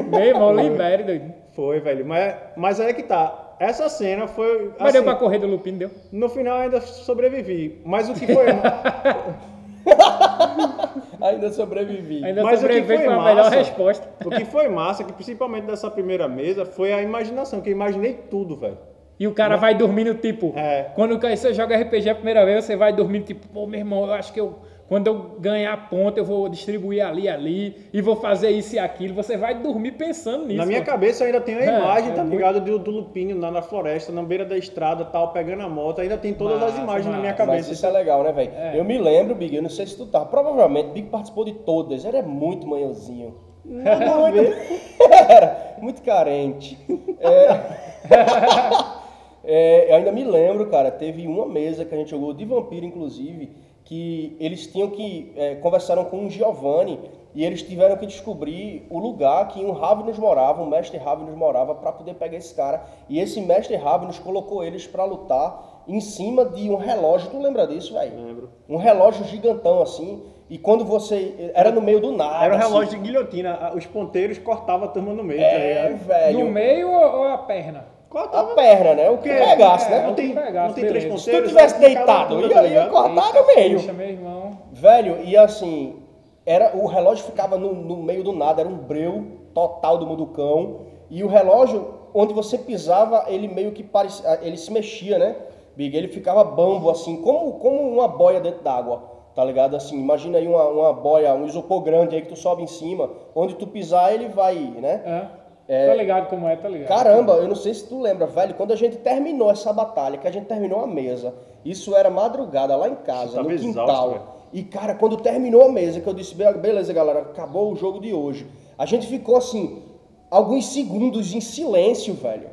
[0.08, 1.34] Meu irmão, libere, doido.
[1.52, 2.06] Foi, velho.
[2.06, 3.49] Mas, mas aí é que tá.
[3.60, 4.70] Essa cena foi.
[4.78, 5.90] Mas assim, deu pra correr do Lupin, deu?
[6.10, 7.80] No final ainda sobrevivi.
[7.84, 8.46] Mas o que foi.
[11.20, 12.24] Ainda sobrevivi.
[12.24, 14.08] Ainda Mas o que foi foi a melhor massa- resposta.
[14.24, 18.14] o que foi massa, que principalmente dessa primeira mesa, foi a imaginação, que eu imaginei
[18.30, 18.78] tudo, velho.
[19.18, 20.84] E o cara vai dormindo, tipo, É.
[20.94, 24.12] quando você joga RPG a primeira vez, você vai dormindo, tipo, pô, meu irmão, eu
[24.14, 24.58] acho que eu,
[24.90, 29.14] quando eu ganhar ponto, eu vou distribuir ali, ali, e vou fazer isso e aquilo.
[29.14, 30.58] Você vai dormir pensando nisso.
[30.58, 30.86] Na minha pô.
[30.90, 32.60] cabeça eu ainda tenho a É, imagem, é tá muito- ligado?
[32.60, 36.00] Do, do Lupinho lá na floresta, na beira da estrada, tal, pegando a moto.
[36.00, 37.46] Ainda tem todas as Massa, imagens na minha massa.
[37.46, 37.72] Mas cabeça.
[37.72, 38.50] isso é legal, né, velho?
[38.74, 40.24] Eu me lembro, Big, eu não sei se tu tá.
[40.24, 42.04] Provavelmente, Big participou de todas.
[42.04, 43.36] Ele é muito manhãozinho.
[43.64, 44.56] Nada ver.
[45.30, 46.76] Era muito carente.
[47.20, 48.10] É...
[49.42, 52.84] É, eu ainda me lembro, cara, teve uma mesa que a gente jogou de vampiro,
[52.84, 53.50] inclusive,
[53.90, 55.32] que eles tinham que.
[55.36, 57.00] é, conversaram com o Giovanni
[57.34, 61.74] e eles tiveram que descobrir o lugar que um Ravenous morava, um mestre Ravenous morava,
[61.74, 62.84] para poder pegar esse cara.
[63.08, 67.30] E esse mestre Ravenous colocou eles para lutar em cima de um relógio.
[67.30, 68.14] Tu lembra disso, velho?
[68.24, 68.50] Lembro.
[68.68, 70.22] Um relógio gigantão assim.
[70.48, 71.50] E quando você.
[71.52, 72.44] Era no meio do nada.
[72.44, 72.68] Era um assim.
[72.68, 73.72] relógio de guilhotina.
[73.74, 76.06] Os ponteiros cortavam a turma no meio, tá É, ligado?
[76.06, 76.38] velho.
[76.44, 77.86] No meio ou a perna?
[78.12, 79.08] A perna, né?
[79.08, 80.06] O que pegasse, é, né?
[80.06, 81.18] Não tem, pegasse, não tem três beleza.
[81.18, 81.48] Se tu ponteiros.
[81.48, 82.90] tivesse deitado, ia, tá ia ligado?
[82.90, 83.92] cortar no meio.
[83.94, 84.58] Meu irmão.
[84.72, 86.02] Velho, e assim,
[86.44, 90.80] era, o relógio ficava no, no meio do nada, era um breu total do Munducão.
[91.08, 94.40] E o relógio, onde você pisava, ele meio que parecia.
[94.42, 95.36] Ele se mexia, né?
[95.76, 99.08] Big, ele ficava bambo, assim, como, como uma boia dentro d'água.
[99.34, 99.76] Tá ligado?
[99.76, 103.08] Assim, imagina aí uma, uma boia, um isopor grande aí que tu sobe em cima.
[103.34, 105.02] Onde tu pisar, ele vai, né?
[105.06, 105.39] É.
[105.86, 106.88] Tá ligado como é, tá ligado?
[106.88, 110.26] Caramba, eu não sei se tu lembra, velho, quando a gente terminou essa batalha, que
[110.26, 111.32] a gente terminou a mesa,
[111.64, 114.08] isso era madrugada lá em casa, tava no exausto, quintal.
[114.10, 114.22] velho.
[114.52, 118.00] e cara, quando terminou a mesa, que eu disse, "Be- beleza, galera, acabou o jogo
[118.00, 118.46] de hoje.
[118.76, 119.82] A gente ficou assim,
[120.30, 122.48] alguns segundos em silêncio, velho.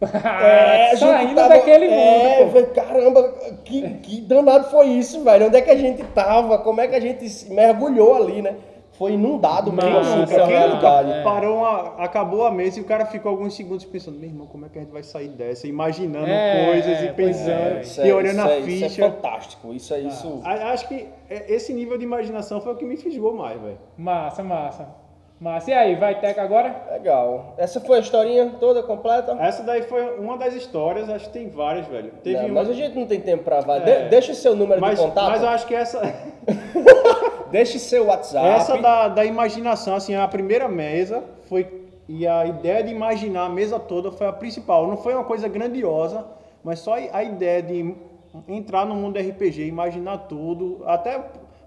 [0.02, 3.22] É, a gente Saindo tava- daquele mundo, É, velho, caramba,
[3.64, 5.46] que, que danado foi isso, velho?
[5.46, 6.58] Onde é que a gente tava?
[6.58, 8.56] Como é que a gente se mergulhou ali, né?
[8.92, 11.06] Foi inundado assim, pela quem realidade.
[11.08, 11.22] nunca- É.
[11.24, 14.66] Parou uma, acabou a mesa e o cara ficou alguns segundos pensando, meu irmão, como
[14.66, 15.66] é que a gente vai sair dessa?
[15.66, 17.80] Imaginando É, coisas é, e pois pensando é.
[17.80, 19.10] Isso e é- olhando isso a é- Isso é ficha.
[19.10, 20.40] fantástico, isso é isso.
[20.44, 23.78] A- Acho que é- esse nível de imaginação foi o que me fisgou mais, velho.
[23.96, 25.01] Massa, massa.
[25.42, 25.70] Massa.
[25.70, 26.72] E aí, vai Teca agora?
[26.92, 27.54] Legal.
[27.58, 29.36] Essa foi a historinha toda completa?
[29.40, 32.12] Essa daí foi uma das histórias, acho que tem várias, velho.
[32.22, 33.78] Teve Não, uma- mas a gente não tem tempo pra vai.
[33.82, 34.02] É.
[34.04, 35.30] De- deixa seu número mas, de contato.
[35.30, 36.00] mas eu acho que essa,
[37.50, 38.46] Deixe seu WhatsApp.
[38.46, 41.82] essa da, da imaginação, assim, a primeira mesa foi.
[42.08, 44.86] E a ideia de imaginar a mesa toda foi a principal.
[44.86, 46.24] Não foi uma coisa grandiosa,
[46.62, 47.94] mas só a ideia de
[48.48, 50.82] entrar no mundo RPG, imaginar tudo.
[50.86, 51.20] Até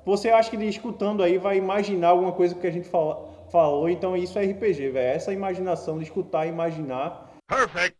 [0.05, 3.89] você acha que escutando aí vai imaginar alguma coisa que a gente fala, falou.
[3.89, 5.15] Então isso é RPG, velho.
[5.15, 7.31] Essa imaginação de escutar e imaginar.
[7.47, 7.95] Perfect.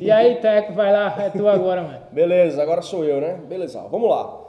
[0.00, 2.00] E aí, Teco, vai lá, é tu agora, mano.
[2.12, 3.34] Beleza, agora sou eu, né?
[3.46, 4.40] Beleza, vamos lá.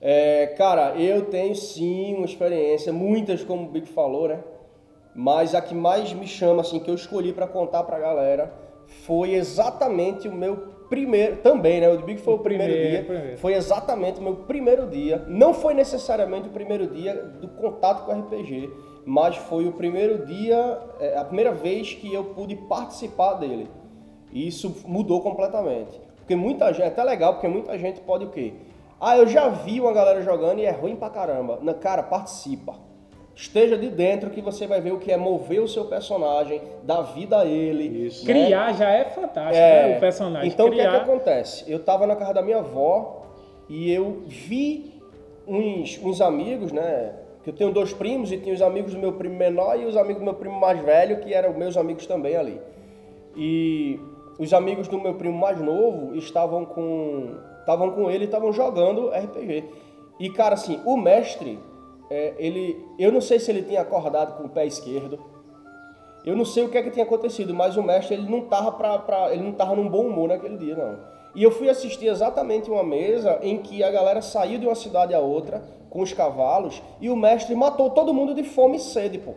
[0.00, 4.42] É, cara, eu tenho sim uma experiência, muitas como o Big falou, né?
[5.14, 8.52] Mas a que mais me chama, assim, que eu escolhi pra contar pra galera,
[9.04, 11.88] foi exatamente o meu primeiro, também, né?
[11.88, 13.38] O Big foi o primeiro, Primeiro, dia, primeiro.
[13.38, 15.24] foi exatamente o meu primeiro dia.
[15.28, 18.68] Não foi necessariamente o primeiro dia do contato com o RPG,
[19.06, 23.70] mas foi o primeiro dia, é, a primeira vez que eu pude participar dele.
[24.32, 25.98] E isso mudou completamente.
[26.16, 28.52] Porque muita gente, é até legal, porque muita gente pode o quê?
[29.00, 31.58] Ah, eu já vi uma galera jogando e é ruim pra caramba.
[31.62, 32.74] Na, cara, participa.
[33.40, 37.00] Esteja de dentro que você vai ver o que é mover o seu personagem, dar
[37.00, 38.06] vida a ele.
[38.06, 38.26] Isso.
[38.26, 38.34] né?
[38.34, 39.96] Criar já é fantástico, É, né?
[39.96, 40.50] O personagem.
[40.50, 41.02] Então o que, é que Criar...
[41.02, 41.64] acontece?
[41.66, 43.22] Eu tava na casa da minha avó
[43.66, 44.92] e eu vi
[45.48, 47.14] uns, uns amigos, né?
[47.42, 49.96] Que eu tenho dois primos e tinha os amigos do meu primo menor e os
[49.96, 52.60] amigos do meu primo mais velho, que eram meus amigos também ali.
[53.34, 53.98] E
[54.38, 59.08] os amigos do meu primo mais novo estavam com estavam com ele e estavam jogando
[59.08, 59.64] RPG.
[60.18, 61.58] E cara, assim, o mestre,
[62.10, 65.18] é, ele, eu não sei se ele tinha acordado com o pé esquerdo.
[66.24, 68.72] Eu não sei o que é que tinha acontecido, mas o mestre ele não tava
[68.72, 70.98] pra, pra- ele não tava num bom humor naquele dia não.
[71.34, 75.14] E eu fui assistir exatamente uma mesa em que a galera saiu de uma cidade
[75.14, 79.18] a outra com os cavalos e o mestre matou todo mundo de fome e sede,
[79.18, 79.32] pô.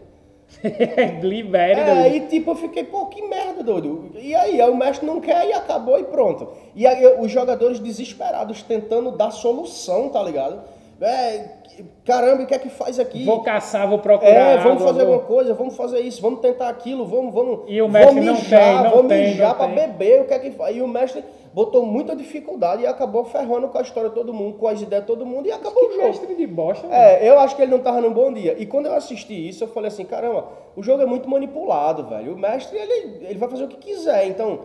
[1.21, 1.99] Libere, É, doido.
[1.99, 4.11] aí tipo eu fiquei, pô, que merda, doido.
[4.15, 6.49] E aí, aí o mestre não quer e acabou e pronto.
[6.75, 10.61] E aí os jogadores desesperados tentando dar solução, tá ligado?
[11.01, 11.57] É,
[12.05, 13.23] caramba, o que é que faz aqui?
[13.25, 14.29] Vou caçar, vou procurar.
[14.31, 17.61] É, vamos água, fazer vou- alguma coisa, vamos fazer isso, vamos tentar aquilo, vamos, vamos.
[17.67, 19.69] E o mestre vou não mijar, tem, não vou tem, mijar tem.
[19.75, 20.75] beber, o que é que faz?
[20.75, 24.57] E o mestre botou muita dificuldade e acabou ferrando com a história de todo mundo,
[24.57, 26.07] com as ideias de todo mundo e acabou o Que jogo.
[26.07, 26.99] mestre de bosta, mano.
[26.99, 28.55] É, eu acho que ele não tava num bom dia.
[28.57, 30.45] E quando eu assisti isso, eu falei assim, caramba,
[30.75, 32.33] o jogo é muito manipulado, velho.
[32.33, 34.27] O mestre, ele, ele vai fazer o que quiser.
[34.27, 34.59] Então,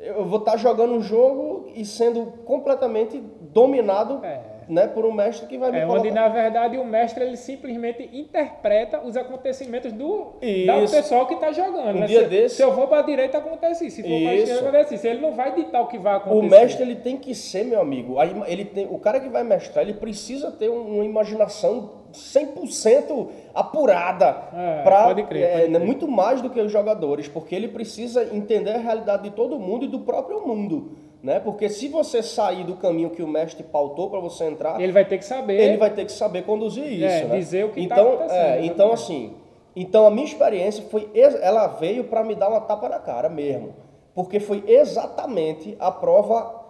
[0.00, 4.40] eu vou estar jogando um jogo e sendo completamente dominado É.
[4.68, 6.00] né, por um mestre que vai me É colocar...
[6.00, 10.34] onde, na verdade, o mestre ele simplesmente interpreta os acontecimentos do,
[10.66, 11.96] da pessoal que está jogando.
[11.96, 12.06] Um né?
[12.06, 13.96] dia se, desse- se eu vou para a direita, acontece isso.
[13.96, 15.06] Se for para a esquerda, acontece isso.
[15.06, 16.46] Ele não vai ditar o que vai acontecer.
[16.46, 18.16] O mestre ele tem que ser, meu amigo.
[18.46, 24.36] Ele tem, o cara que vai mestrar, ele precisa ter um- uma imaginação 100% apurada.
[24.52, 25.80] É, crer, é, né, crer.
[25.86, 29.84] muito mais do que os jogadores, porque ele precisa entender a realidade de todo mundo
[29.84, 30.92] e do próprio mundo.
[31.24, 31.40] Né?
[31.40, 35.06] Porque se você sair do caminho que o mestre pautou para você entrar, Ele vai
[35.06, 35.58] ter que saber.
[35.58, 37.38] ele vai ter que saber conduzir isso, É, né?
[37.38, 39.34] dizer o que tá então, acontecendo, é, então assim,
[39.74, 43.72] então a minha experiência foi, ela veio para me dar uma tapa na cara mesmo,
[44.14, 46.62] porque foi exatamente a prova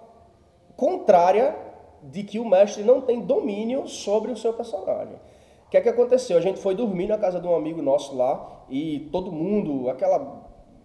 [0.76, 1.56] contrária
[2.04, 5.16] de que o mestre não tem domínio sobre o seu personagem.
[5.66, 6.38] O que é que aconteceu?
[6.38, 10.44] A gente foi dormir na casa de um amigo nosso lá e todo mundo, aquela,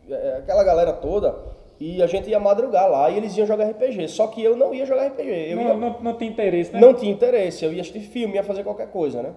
[0.09, 4.09] eh, aquela galera toda, e a gente ia madrugar lá e eles iam jogar RPG.
[4.09, 5.51] Só que eu não ia jogar RPG.
[5.51, 6.79] Eu não, ia não, não tem interesse, né?
[6.79, 9.33] não tinha interesse, eu ia assistir filme, ia fazer qualquer coisa, né?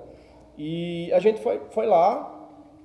[0.59, 2.43] E a gente foi, foi lá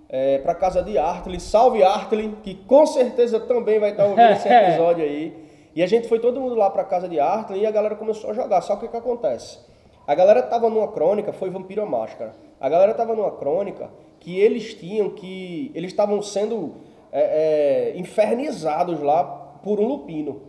[0.10, 4.48] é, pra casa de Artley, salve Artley, que com certeza também vai estar ouvindo esse
[4.48, 5.34] episódio aí.
[5.76, 8.30] E a gente foi todo mundo lá pra casa de Artley e a galera começou
[8.30, 8.62] a jogar.
[8.62, 9.60] Só que o que acontece?
[10.06, 12.34] A galera tava numa crônica, foi Vampiro à Máscara.
[12.60, 13.90] A galera tava numa crônica
[14.20, 15.72] que eles tinham que.
[15.76, 16.76] Eles estavam sendo
[17.12, 20.42] é, é, infernizados lá por um lupino.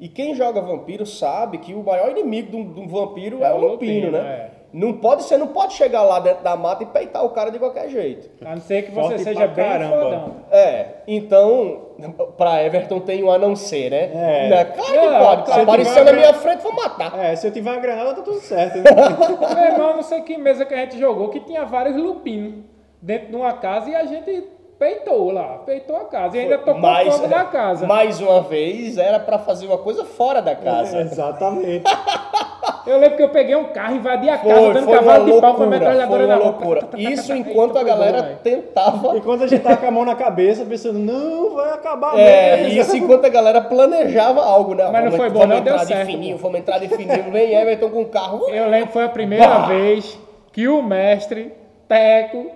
[0.00, 3.46] E quem joga vampiro sabe que o maior inimigo de um, de um vampiro é,
[3.46, 4.50] É o lupino, lupino, né?
[4.72, 7.60] Não pode, você não pode chegar lá dentro da mata e peitar o cara de
[7.60, 8.28] qualquer jeito.
[8.44, 9.96] A não ser que você Forte seja bem caramba.
[10.02, 10.36] fodão.
[10.50, 11.90] É, então,
[12.36, 14.10] pra Everton tem um a não ser, né?
[14.12, 14.48] É.
[14.50, 14.64] Né?
[14.64, 15.52] Claro que É, pode.
[15.52, 16.18] Se aparecer na né?
[16.18, 17.16] minha frente, vou matar.
[17.16, 18.78] É, se eu tiver uma granada, tá tudo certo.
[19.54, 22.64] Meu irmão, não sei que mesa que a gente jogou que tinha vários lupinos
[23.00, 24.42] dentro de uma casa e a gente
[24.78, 27.86] peitou lá, peitou a casa e ainda tocou Mas- fogo na casa.
[27.86, 31.00] Mais uma vez, era pra fazer uma coisa fora da casa.
[31.00, 31.84] Exatamente.
[32.86, 35.40] Eu lembro que eu peguei um carro, invadi a casa, Foi, dando foi cavalo de
[35.40, 36.86] pau com a metralhadora na loucura.
[36.98, 40.14] Isso enquanto a galera bom, tentava E quando a gente tá com a mão na
[40.14, 42.80] cabeça, pensando, não, vai acabar É, mesmo.
[42.80, 44.86] isso enquanto a galera planejava algo, né?
[44.92, 47.30] Mas não foi bom, não, deu entrar de certo, fininho, vamos entrar de fininho.
[47.30, 48.48] Vem Everton com o carro.
[48.50, 49.66] Eu lembro que foi a primeira Bah!
[49.66, 50.18] vez
[50.52, 51.54] que o mestre,
[51.88, 52.50] Teco,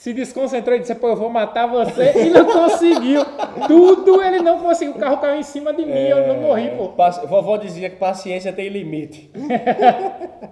[0.00, 3.20] se desconcentrou e disse, pô, eu vou matar você, e não conseguiu.
[3.68, 4.94] Tudo ele não conseguiu.
[4.94, 6.88] O carro caiu em cima de mim, eu não morri, pô.
[6.88, 9.30] Paci- Vovó dizia que paciência tem limite.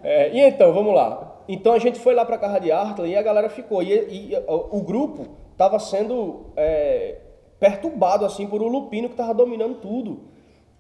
[0.03, 1.43] É, e então, vamos lá.
[1.49, 3.83] Então a gente foi lá pra casa de Artley e a galera ficou.
[3.83, 5.27] E, e, o, o grupo
[5.57, 7.17] tava sendo é,
[7.59, 10.25] perturbado assim por um lupino que tava dominando tudo.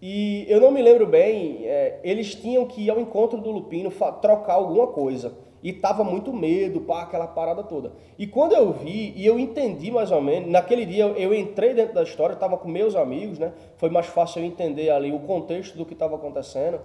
[0.01, 3.91] E eu não me lembro bem, é, eles tinham que ir ao encontro do lupino
[4.23, 5.33] trocar alguma coisa.
[5.63, 7.93] E tava muito medo, pá, aquela parada toda.
[8.19, 11.95] E quando eu vi, e eu entendi mais ou menos, naquele dia eu, entrei dentro
[11.95, 13.53] da história, tava com meus amigos, né?
[13.77, 16.81] Foi mais fácil eu entender ali o contexto do que estava acontecendo.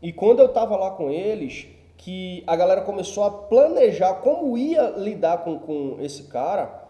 [0.00, 1.66] E quando eu tava lá com eles,
[1.96, 6.82] que a galera começou a planejar como ia lidar com, com esse cara,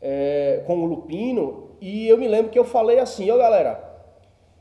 [0.00, 3.84] é, com o Lupino, e eu me lembro que eu falei assim, ô galera,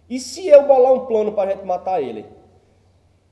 [0.09, 2.25] e se eu bolar um plano pra gente matar ele?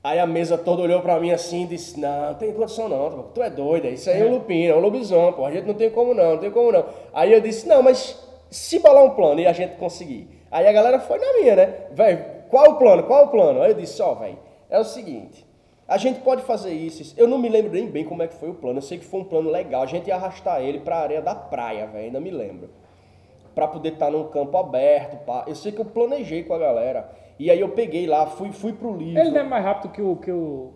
[0.06, 3.24] Aí a mesa toda olhou pra mim assim e disse, não, não tem condição não,
[3.34, 5.74] tu é doida, isso aí é um lupino, é um lobisomem, pô, a gente não
[5.74, 6.84] tem como não, não tem como não.
[7.12, 8.16] Aí eu disse, não, mas
[8.48, 10.28] se bolar um plano e a gente conseguir?
[10.48, 11.74] Aí a galera foi na minha, né?
[11.90, 13.60] Velho, qual o plano, qual o plano?
[13.62, 14.38] Aí eu disse, ó, velho,
[14.70, 15.44] é o seguinte,
[15.88, 18.34] a gente pode fazer isso, isso- eu não me lembro nem bem como é que
[18.34, 20.78] foi o plano, eu sei que foi um plano legal, a gente ia arrastar ele
[20.78, 22.70] pra areia da praia, velho, ainda me lembro
[23.56, 25.44] para poder estar num campo aberto, pá.
[25.48, 27.10] Eu sei que eu planejei com a galera.
[27.38, 29.20] E aí eu peguei lá, fui, fui pro livro.
[29.20, 30.72] Ele não é mais rápido que o, que o,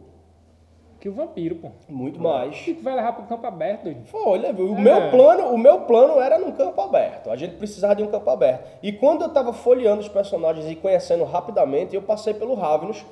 [1.01, 1.69] que o vampiro, pô.
[1.89, 2.55] Muito mais.
[2.61, 4.05] Que vai levar pro campo aberto, doido.
[4.05, 4.73] Foi, viu?
[4.73, 4.81] O É.
[4.81, 7.31] meu plano, o meu plano era num campo aberto.
[7.31, 8.69] A gente precisava de um campo aberto.
[8.83, 13.05] E quando eu tava folheando os personagens e conhecendo rapidamente, eu passei pelo Ravenous,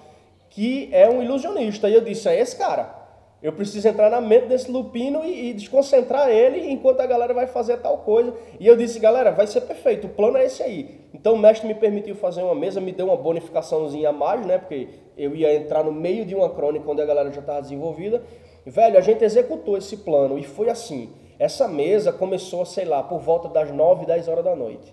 [0.50, 1.88] que é um ilusionista.
[1.88, 2.97] E eu disse, é esse cara.
[3.40, 7.46] Eu preciso entrar na mente desse lupino e, e desconcentrar ele enquanto a galera vai
[7.46, 8.34] fazer tal coisa.
[8.58, 11.00] E eu disse, galera, vai ser perfeito, o plano é esse aí.
[11.14, 14.58] Então o mestre me permitiu fazer uma mesa, me deu uma bonificaçãozinha a mais, né?
[14.58, 18.24] Porque eu ia entrar no meio de uma crônica onde a galera já estava desenvolvida.
[18.66, 21.12] Velho, a gente executou esse plano e foi assim.
[21.38, 24.92] Essa mesa começou, sei lá, por volta das 9, 10 horas da noite.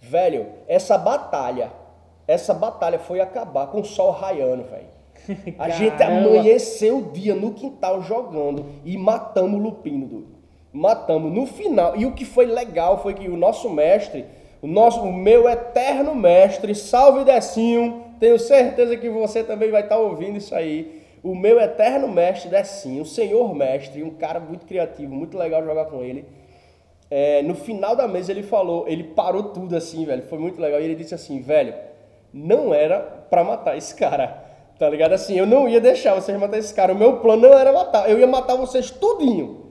[0.00, 1.70] Velho, essa batalha,
[2.26, 4.95] essa batalha foi acabar com o sol raiando, velho.
[5.58, 10.36] A gente amanheceu o dia no quintal jogando e matamos o Lupino, doido.
[10.72, 11.32] Matamos.
[11.32, 14.26] No final, e o que foi legal foi que o nosso mestre,
[14.60, 19.98] o nosso, o meu eterno mestre, salve Decinho, Tenho certeza que você também vai estar
[19.98, 21.02] ouvindo isso aí.
[21.22, 25.86] O meu eterno mestre Dessim, o senhor mestre, um cara muito criativo, muito legal jogar
[25.86, 26.24] com ele.
[27.10, 30.22] É, no final da mesa ele falou, ele parou tudo assim, velho.
[30.22, 30.80] Foi muito legal.
[30.80, 31.74] E ele disse assim, velho,
[32.32, 34.44] não era pra matar esse cara.
[34.78, 35.12] Tá ligado?
[35.14, 36.92] Assim, eu não ia deixar vocês matar esse cara.
[36.92, 38.10] O meu plano não era matar.
[38.10, 39.64] Eu ia matar vocês tudinho.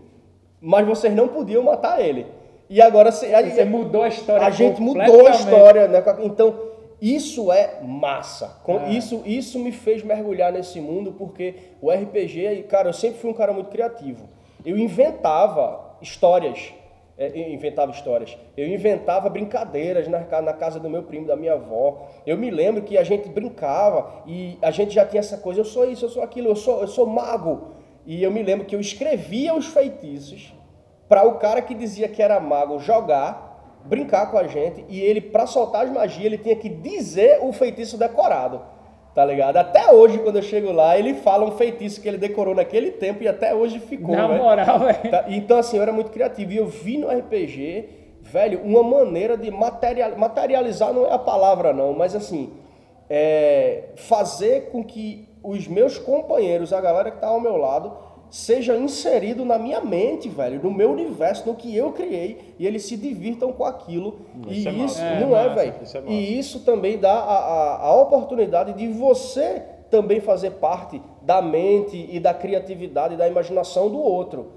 [0.60, 2.26] Mas vocês não podiam matar ele.
[2.70, 6.04] E agora se- aí- Você mudou a história a gente mudou a história, né?
[6.24, 6.56] Então,
[7.00, 8.60] isso é massa.
[8.64, 8.90] Com- É.
[8.90, 13.34] Isso, isso me fez mergulhar nesse mundo, porque o RPG, cara, eu sempre fui um
[13.36, 14.28] cara muito criativo.
[14.66, 16.74] Eu inventava histórias.
[17.18, 18.38] É, inventava histórias.
[18.58, 22.08] Eu inventava brincadeiras na, na casa do meu primo, da minha avó.
[22.26, 25.66] Eu me lembro que a gente brincava e a gente já tinha essa coisa, eu
[25.66, 27.76] sou isso, eu sou aquilo, eu sou, eu sou mago.
[28.06, 30.54] E eu me lembro que eu escrevia os feitiços
[31.08, 35.22] para o cara que dizia que era mago jogar, brincar com a gente, e ele,
[35.22, 38.62] para soltar as magias, ele tinha que dizer o feitiço decorado.
[39.16, 39.56] Tá ligado?
[39.56, 43.24] Até hoje, quando eu chego lá, ele fala um feitiço que ele decorou naquele tempo
[43.24, 44.14] e até hoje ficou.
[44.14, 44.44] Na velho.
[44.44, 45.10] moral, velho.
[45.10, 45.24] Tá?
[45.30, 46.52] Então, assim, eu era muito criativo.
[46.52, 47.88] E eu vi no RPG,
[48.22, 52.52] velho, uma maneira de material, materializar não é a palavra, não, mas assim,
[53.10, 57.96] é, fazer com que os meus companheiros, a galera que tá ao meu lado,
[58.30, 62.84] seja inserido na minha mente, velho, no meu universo, no que eu criei, e eles
[62.84, 64.20] se divirtam com aquilo.
[64.50, 65.02] Isso e é isso.
[65.02, 65.74] É, não é, massa, velho.
[65.84, 66.04] isso é.
[66.08, 72.08] E isso também dá a, a, a oportunidade de você também fazer parte da mente
[72.12, 74.48] e da criatividade e da imaginação do outro.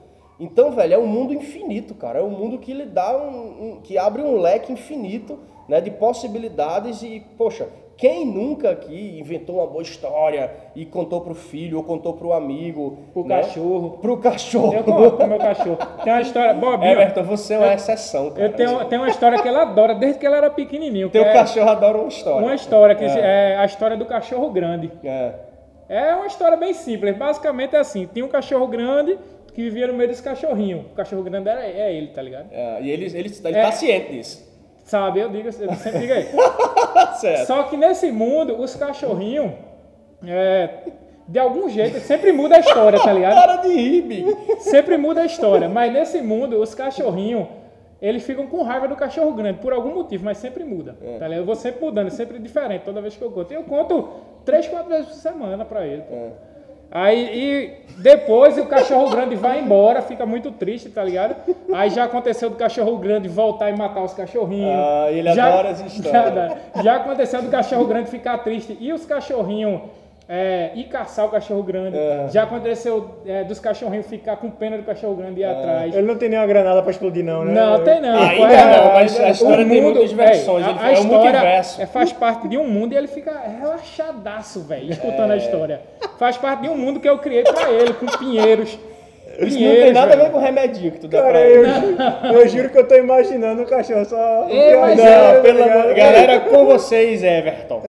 [0.40, 2.20] Então, velho, é um mundo infinito, cara.
[2.20, 5.38] É um mundo que lhe dá um, um- que abre um leque infinito,
[5.68, 11.34] né, de possibilidades e, poxa, quem nunca aqui inventou uma boa história e contou pro
[11.34, 13.42] filho ou contou pro amigo, Pro né?
[13.42, 13.98] cachorro.
[14.00, 14.72] pro cachorro.
[14.72, 15.76] Eu conto pro meu cachorro.
[16.04, 16.54] Tem uma história.
[16.54, 16.92] Bobinho.
[16.92, 18.46] Everton, você é uma exceção, cara.
[18.46, 21.10] Eu tenho, tenho uma história que ele adora desde que ele era pequenininho.
[21.10, 22.46] Teu é cachorro adora uma história.
[22.46, 23.56] Uma história que é.
[23.58, 24.92] a história do cachorro grande.
[25.02, 25.32] É.
[25.88, 27.16] É uma história bem simples.
[27.16, 29.18] Basicamente é assim: tinha um cachorro grande
[29.52, 30.86] que vivia no meio desse cachorrinho.
[30.92, 32.46] O cachorro grande era é ele, tá ligado?
[32.52, 33.62] É, e ele, ele, ele É.
[33.62, 34.47] tá ciente disso.
[34.88, 35.20] Sabe?
[35.20, 36.28] Eu digo, eu sempre digo aí.
[37.44, 39.52] Só que nesse mundo, os cachorrinhos,
[40.26, 40.70] é,
[41.28, 43.34] de algum jeito, sempre muda a história, tá ligado?
[43.36, 44.36] Para de rir, Big.
[44.60, 45.68] Sempre muda a história.
[45.68, 47.46] Mas nesse mundo, os cachorrinhos,
[48.00, 50.96] eles ficam com raiva do cachorro grande, por algum motivo, mas sempre muda.
[51.18, 51.40] Tá ligado?
[51.40, 53.52] Eu vou sempre mudando, é sempre diferente toda vez que eu conto.
[53.52, 54.08] E eu conto
[54.42, 56.02] três, quatro vezes por semana pra ele.
[56.90, 61.36] Aí e depois o cachorro grande vai embora, fica muito triste, tá ligado?
[61.72, 64.70] Aí já aconteceu do cachorro grande voltar e matar os cachorrinhos.
[64.74, 66.56] Ah, ele já, adora essa história.
[66.76, 69.82] Já, já aconteceu do cachorro grande ficar triste e os cachorrinhos
[70.28, 71.96] é, ir caçar o cachorro grande.
[71.96, 72.26] É.
[72.30, 75.50] Já aconteceu é, dos cachorrinhos ficar com pena do cachorro grande e ir É.
[75.50, 75.94] atrás.
[75.94, 77.52] Ele não tem nenhuma granada pra explodir, não, né?
[77.54, 78.22] Não, tem não.
[78.22, 80.90] Ainda é, não, mas a história o tem muitas versões, é, ele a, é a
[80.90, 81.38] um história
[81.78, 85.38] é, faz parte de um mundo e ele fica relaxadaço, velho, escutando a É.
[85.38, 85.80] história.
[86.18, 88.78] Faz parte de um mundo que eu criei pra ele, com pinheiros.
[89.38, 91.40] Isso pinheiros, não tem nada a ver com o remedinho que tu dá pra Cara,
[91.46, 91.70] ele.
[92.34, 94.46] eu, eu juro que eu tô imaginando o cachorro só.
[94.50, 95.94] É, é, Não, pelo tá ligado?
[95.94, 97.87] Galera, com vocês, Everton.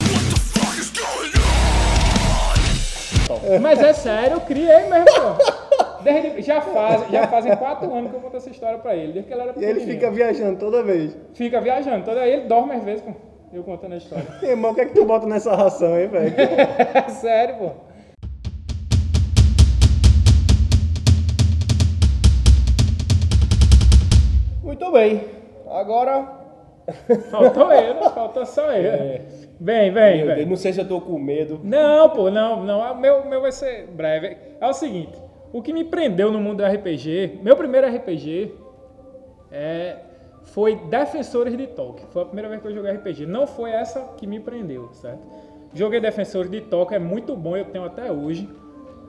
[3.61, 6.03] Mas é sério, eu criei mesmo, pô.
[6.03, 9.29] Desde- já, faz, já fazem quatro anos que eu conto essa história pra ele, desde
[9.29, 11.17] que ele era E ele fica viajando toda vez.
[11.35, 13.13] Fica viajando, toda ele dorme às vezes, pô.
[13.53, 14.25] Eu contando a história.
[14.43, 16.35] Irmão, o que é que tu bota nessa ração aí, velho?
[16.39, 17.71] É sério, pô.
[24.63, 25.25] Muito bem.
[25.71, 26.37] Agora,
[27.31, 28.11] Faltou eu, né?
[28.15, 29.21] faltou só eu.
[29.61, 30.37] Vem, vem, meu vem.
[30.37, 31.61] Deus, não sei se eu tô com medo.
[31.65, 32.81] Não, pô, não, não.
[32.93, 34.37] O meu, o meu vai ser breve.
[34.61, 35.19] É o seguinte:
[35.53, 38.55] o que me prendeu no mundo do RPG, meu primeiro RPG
[39.51, 39.97] é,
[40.45, 42.07] foi Defensores de Tóquio.
[42.11, 43.27] Foi a primeira vez que eu joguei RPG.
[43.27, 45.21] Não foi essa que me prendeu, certo?
[45.75, 48.49] Joguei Defensores de Tóquio, é muito bom, eu tenho até hoje.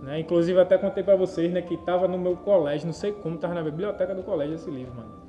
[0.01, 0.19] Né?
[0.19, 3.53] Inclusive, até contei pra vocês né, que tava no meu colégio, não sei como, tava
[3.53, 5.19] na biblioteca do colégio esse livro, mano.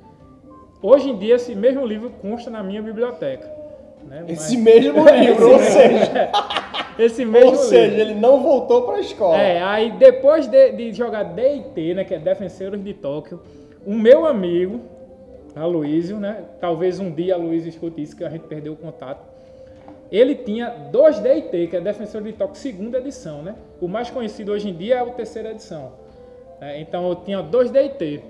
[0.81, 3.60] Hoje em dia, esse mesmo livro consta na minha biblioteca.
[4.05, 4.25] Né?
[4.27, 6.31] Esse mesmo livro, ou seja,
[6.99, 8.01] esse mesmo ou seja, livro.
[8.01, 9.37] ele não voltou pra escola.
[9.37, 13.41] É, aí depois de, de jogar D&T, né, que é Defensores de Tóquio,
[13.85, 14.81] o meu amigo,
[15.55, 19.31] Aloysio, né, talvez um dia Aloysio escute isso, que a gente perdeu o contato,
[20.11, 23.55] ele tinha dois D&T, que é Defensores de Tóquio, segunda edição, né?
[23.79, 25.93] O mais conhecido hoje em dia é o terceira edição.
[26.59, 28.21] É, então eu tinha dois D&T.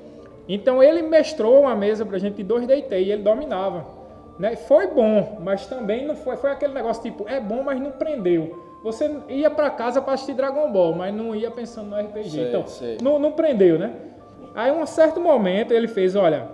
[0.47, 4.00] Então ele mestrou uma mesa pra gente de dois D&T e ele dominava.
[4.41, 4.55] Né?
[4.55, 8.79] Foi bom, mas também não foi, foi aquele negócio tipo, é bom, mas não prendeu.
[8.83, 12.29] Você ia pra casa pra assistir Dragon Ball, mas não ia pensando no RPG.
[12.31, 12.97] Sei, então, sei.
[13.03, 13.93] Não, não prendeu, né?
[14.55, 16.49] Aí, um certo momento, ele fez: Olha,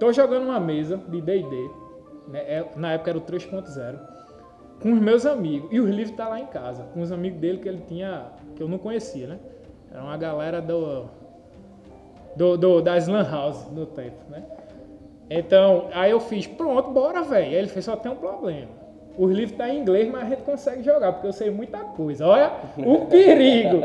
[0.00, 1.70] tô jogando uma mesa de DD,
[2.26, 2.40] né?
[2.40, 4.00] É- na época era o 3.0.
[4.82, 5.68] com os meus amigos.
[5.70, 8.62] E os livros tá lá em casa, com os amigos dele que ele tinha, que
[8.64, 9.38] eu não conhecia, né?
[9.92, 11.04] Era uma galera do,
[12.34, 14.42] do, do da Slam House no tempo, né?
[15.38, 17.46] Então, aí eu fiz, pronto, bora, velho.
[17.46, 18.68] Aí ele fez, só tem um problema.
[19.16, 22.26] Os livros tá em inglês, mas a gente consegue jogar, porque eu sei muita coisa.
[22.26, 23.82] Olha o perigo.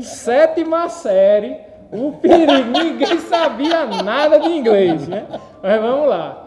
[0.00, 1.56] Sétima série,
[1.92, 2.70] o perigo.
[2.70, 5.26] Ninguém sabia nada de inglês, né?
[5.62, 6.46] Mas vamos lá.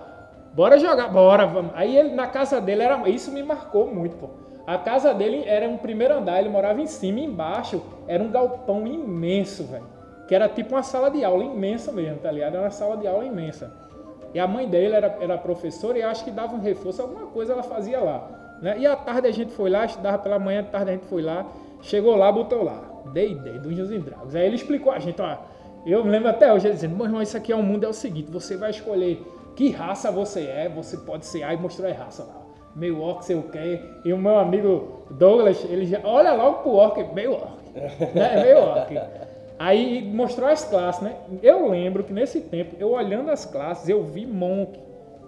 [0.53, 1.71] Bora jogar, bora, vamos.
[1.75, 4.29] Aí ele, na casa dele, era, isso me marcou muito, pô.
[4.65, 8.29] A casa dele era um primeiro andar, ele morava em cima e embaixo era um
[8.31, 9.85] galpão imenso, velho.
[10.27, 12.55] Que era tipo uma sala de aula imensa mesmo, tá ligado?
[12.55, 13.73] Era uma sala de aula imensa.
[14.33, 17.53] E a mãe dele era, era professora e acho que dava um reforço, alguma coisa
[17.53, 18.57] ela fazia lá.
[18.61, 18.79] Né?
[18.79, 21.21] E à tarde a gente foi lá, estudava pela manhã, à tarde a gente foi
[21.21, 21.45] lá,
[21.81, 22.81] chegou lá, botou lá,
[23.13, 24.35] D&D, Dungeons and Dragons.
[24.35, 25.37] Aí ele explicou a gente, ó,
[25.85, 27.89] eu me lembro até hoje ele dizendo, meu irmão, isso aqui é um mundo, é
[27.89, 29.21] o seguinte, você vai escolher
[29.55, 32.41] que raça você é, você pode ser, aí mostrou a raça lá.
[32.75, 33.79] Meio orc, sei o quê.
[34.03, 37.53] E o meu amigo Douglas, ele já olha logo pro orc, meio orc.
[38.15, 38.41] né?
[38.43, 38.93] Meio orc.
[39.63, 41.13] Aí mostrou as classes, né?
[41.41, 44.77] Eu lembro que nesse tempo, eu olhando as classes, eu vi Monk.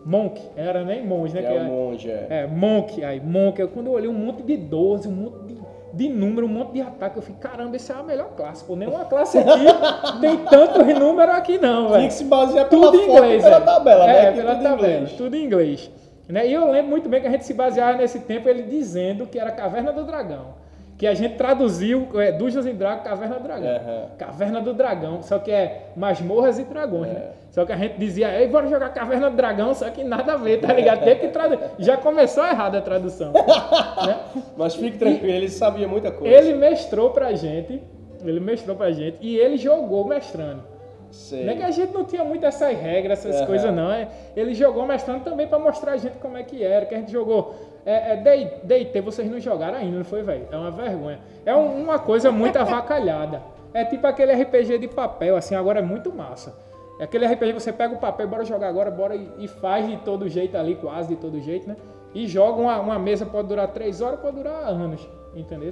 [0.06, 1.42] Monk, era nem monge, né?
[1.42, 2.28] Que é o monge, é.
[2.30, 3.60] É, Monk, aí, Monk.
[3.60, 5.58] Eu, quando eu olhei um monte de 12, um monte de,
[5.94, 8.62] de número, um monte de ataque, eu falei, caramba, essa é a melhor classe.
[8.66, 9.50] Pô, nenhuma classe aqui
[10.20, 11.96] tem tanto número aqui não, velho.
[12.00, 13.62] Tinha que se basear pela Tudo em foto inglês, pela é.
[13.62, 14.26] tabela, né?
[14.26, 15.12] É, pela tudo tabela, inglês.
[15.14, 15.92] tudo em inglês.
[16.28, 16.48] Né?
[16.48, 19.40] E eu lembro muito bem que a gente se baseava nesse tempo ele dizendo que
[19.40, 20.65] era Caverna do Dragão.
[20.98, 23.68] Que a gente traduziu é, Dungeons and Dragons, Caverna do Dragão.
[23.70, 24.06] Aham.
[24.18, 27.14] Caverna do Dragão, só que é masmorras e dragões, É.
[27.14, 27.32] né?
[27.52, 30.38] Só que a gente dizia, ei, bora jogar Caverna do Dragão, só que nada a
[30.38, 31.04] ver, tá ligado?
[31.04, 31.64] Tem que traduzir.
[31.80, 33.32] Já começou errada a tradução.
[33.34, 34.20] né?
[34.58, 36.34] Mas fique tranquilo, ele sabia muita coisa.
[36.34, 37.82] Ele mestrou pra gente,
[38.24, 40.64] ele mestrou pra gente e ele jogou mestrando.
[41.12, 41.46] Sei.
[41.46, 43.46] Não é que a gente não tinha muito essas regras, essas Aham.
[43.46, 43.90] coisas não.
[43.92, 46.98] É, ele jogou mestrando também pra mostrar a gente como é que era, que a
[46.98, 47.56] gente jogou.
[47.86, 48.16] É, é,
[48.64, 50.48] D&T vocês não jogaram ainda, não foi, velho?
[50.52, 51.20] É uma vergonha.
[51.46, 53.42] É um- uma coisa muito avacalhada.
[53.74, 56.58] É tipo aquele RPG de papel, assim, agora é muito massa.
[57.00, 59.86] É aquele RPG que você pega o papel, bora jogar agora, bora e, e faz
[59.88, 61.76] de todo jeito ali, quase de todo jeito, né?
[62.14, 65.06] E joga uma, uma mesa, pode durar três horas, pode durar anos,
[65.36, 65.70] entendeu?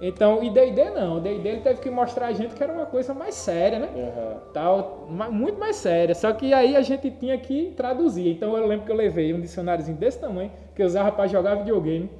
[0.00, 2.86] Então, e D&D não, o D&D ele teve que mostrar a gente que era uma
[2.86, 3.88] coisa mais séria, né?
[3.96, 4.36] Aham.
[4.52, 6.14] tal, muito mais séria.
[6.14, 8.28] Só que aí a gente tinha que traduzir.
[8.32, 11.56] Então eu lembro que eu levei um dicionáriozinho desse tamanho que eu usava para jogar
[11.56, 12.10] videogame.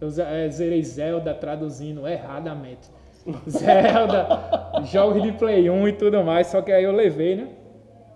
[0.00, 2.88] Eu eh, zerei Zelda traduzindo erradamente.
[3.48, 4.26] Zelda,
[4.84, 6.46] jogos de Play 1 e tudo mais.
[6.46, 7.48] Só que aí eu levei, né?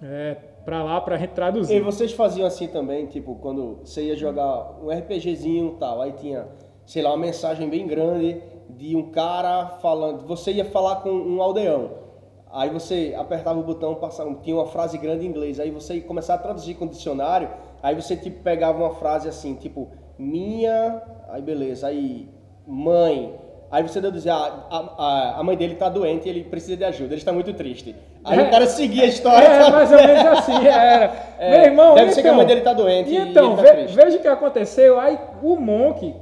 [0.03, 1.81] É, pra lá pra gente E traduzir.
[1.81, 6.47] vocês faziam assim também, tipo, quando você ia jogar um RPGzinho e tal, aí tinha,
[6.87, 8.41] sei lá, uma mensagem bem grande
[8.71, 12.03] de um cara falando, você ia falar com um aldeão.
[12.51, 16.03] Aí você apertava o botão, passava, tinha uma frase grande em inglês, aí você ia
[16.03, 17.49] começar a traduzir com o dicionário,
[17.85, 22.29] aí você tipo pegava uma frase assim, tipo, minha, aí beleza, aí
[22.67, 23.35] mãe.
[23.71, 26.85] Aí você deduzia, ah, a, a, a mãe dele tá doente e ele precisa de
[26.85, 27.95] ajuda, ele está muito triste.
[28.23, 28.43] Aí É.
[28.43, 29.45] o cara seguia a história.
[29.49, 31.13] É, mais ou menos assim, era.
[31.39, 33.57] É, Meu irmão, deve ser que a então- mãe dele tá doente e Então, ele
[33.57, 33.97] tá ve- triste.
[33.97, 35.01] veja o que aconteceu.
[35.01, 36.15] Aí o Monk,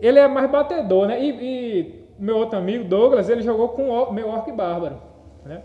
[0.00, 1.22] ele é mais batedor, né?
[1.22, 4.96] E, e meu outro amigo, Douglas, ele jogou com o meu Orc Bárbaro,
[5.44, 5.62] né?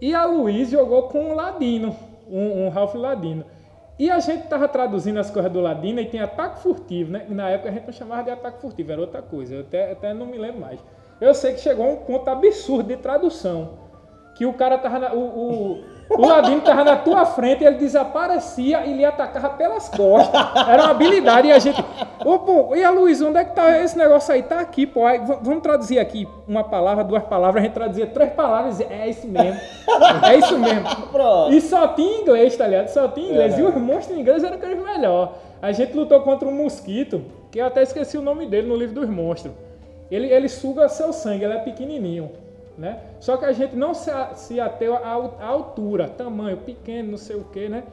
[0.00, 1.94] E a Luiz jogou com o Ladino,
[2.30, 3.44] um, um Ralph Ladino.
[4.02, 7.24] E a gente tava traduzindo as coisas do Ladino e tem ataque furtivo, né?
[7.28, 9.54] E na época a gente não chamava de ataque furtivo, era outra coisa.
[9.54, 10.80] Eu até, até não me lembro mais.
[11.20, 13.78] Eu sei que chegou a um ponto absurdo de tradução.
[14.34, 18.84] Que o cara tava na, o, o, o Ladino tava na tua frente, ele desaparecia
[18.84, 20.40] e lhe atacava pelas costas.
[20.68, 21.82] Era uma habilidade e a gente.
[22.24, 24.42] Ô, pô, e a Luiz, onde é que tá esse negócio aí?
[24.42, 25.06] Tá aqui, pô.
[25.06, 29.08] Aí, vamos traduzir aqui uma palavra, duas palavras, a gente traduzia três palavras e é
[29.08, 29.60] isso mesmo.
[30.28, 30.84] É isso mesmo.
[31.10, 31.52] Pronto.
[31.52, 32.88] E só tinha inglês, tá ligado?
[32.88, 33.58] Só tinha inglês.
[33.58, 35.34] E os monstros em inglês eram aqueles melhor.
[35.60, 38.94] A gente lutou contra um mosquito, que eu até esqueci o nome dele no livro
[38.94, 39.54] dos monstros.
[40.10, 42.30] Ele, ele suga seu sangue, ele é pequenininho.
[42.78, 42.98] Né?
[43.20, 47.18] Só que a gente não se, se ateu à al- à altura, tamanho, pequeno, não
[47.18, 47.84] sei o que, né?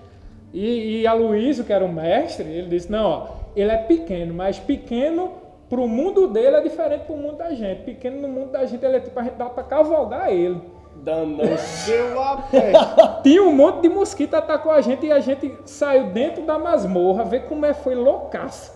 [0.53, 4.33] E, e a Luísio, que era o mestre, ele disse, não, ó, ele é pequeno,
[4.33, 5.31] mas pequeno
[5.69, 7.83] pro mundo dele é diferente pro mundo da gente.
[7.83, 10.59] Pequeno no mundo da gente, ele é tipo, a gente dá pra cavalgar ele.
[11.03, 11.45] Danão.
[11.57, 12.71] Seu a pé.
[13.21, 17.23] Tinha um monte de mosquito atacou a gente e a gente saiu dentro da masmorra,
[17.25, 18.73] vê como é, foi loucaço.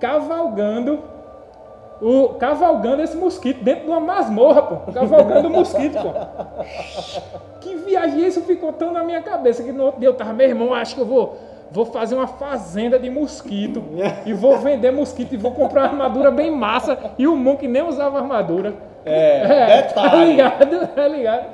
[0.00, 1.00] Cavalgando,
[2.00, 4.92] o, cavalgando esse mosquito dentro de uma masmorra, pô.
[4.92, 6.10] Cavalgando o mosquito, pô.
[7.60, 10.48] Que viagem, isso ficou tão na minha cabeça que no outro dia eu tava, meu
[10.48, 11.36] irmão, acho que eu vou,
[11.70, 13.82] vou fazer uma fazenda de mosquito
[14.24, 16.96] e vou vender mosquito e vou comprar uma armadura bem massa.
[17.18, 18.72] E o Monk nem usava armadura.
[19.04, 20.30] É, Tá detalhe.
[20.30, 20.86] ligado?
[20.94, 21.44] Tá ligado?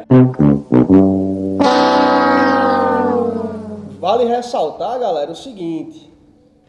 [3.99, 6.13] Vale ressaltar, galera, o seguinte.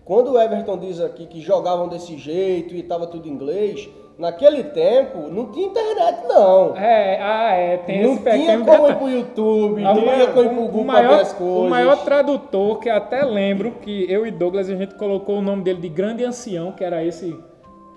[0.07, 4.63] Quando o Everton diz aqui que jogavam desse jeito e tava tudo em inglês, naquele
[4.63, 6.77] tempo não tinha internet não.
[6.77, 10.45] É, ah, é, tem não esse tinha como ir pro YouTube, Ah, não tinha como
[10.45, 11.57] ir pro o Google pra maior, ver as coisas.
[11.57, 15.63] o maior tradutor, que até lembro que eu e Douglas a gente colocou o nome
[15.63, 17.37] dele de Grande Ancião, que era esse.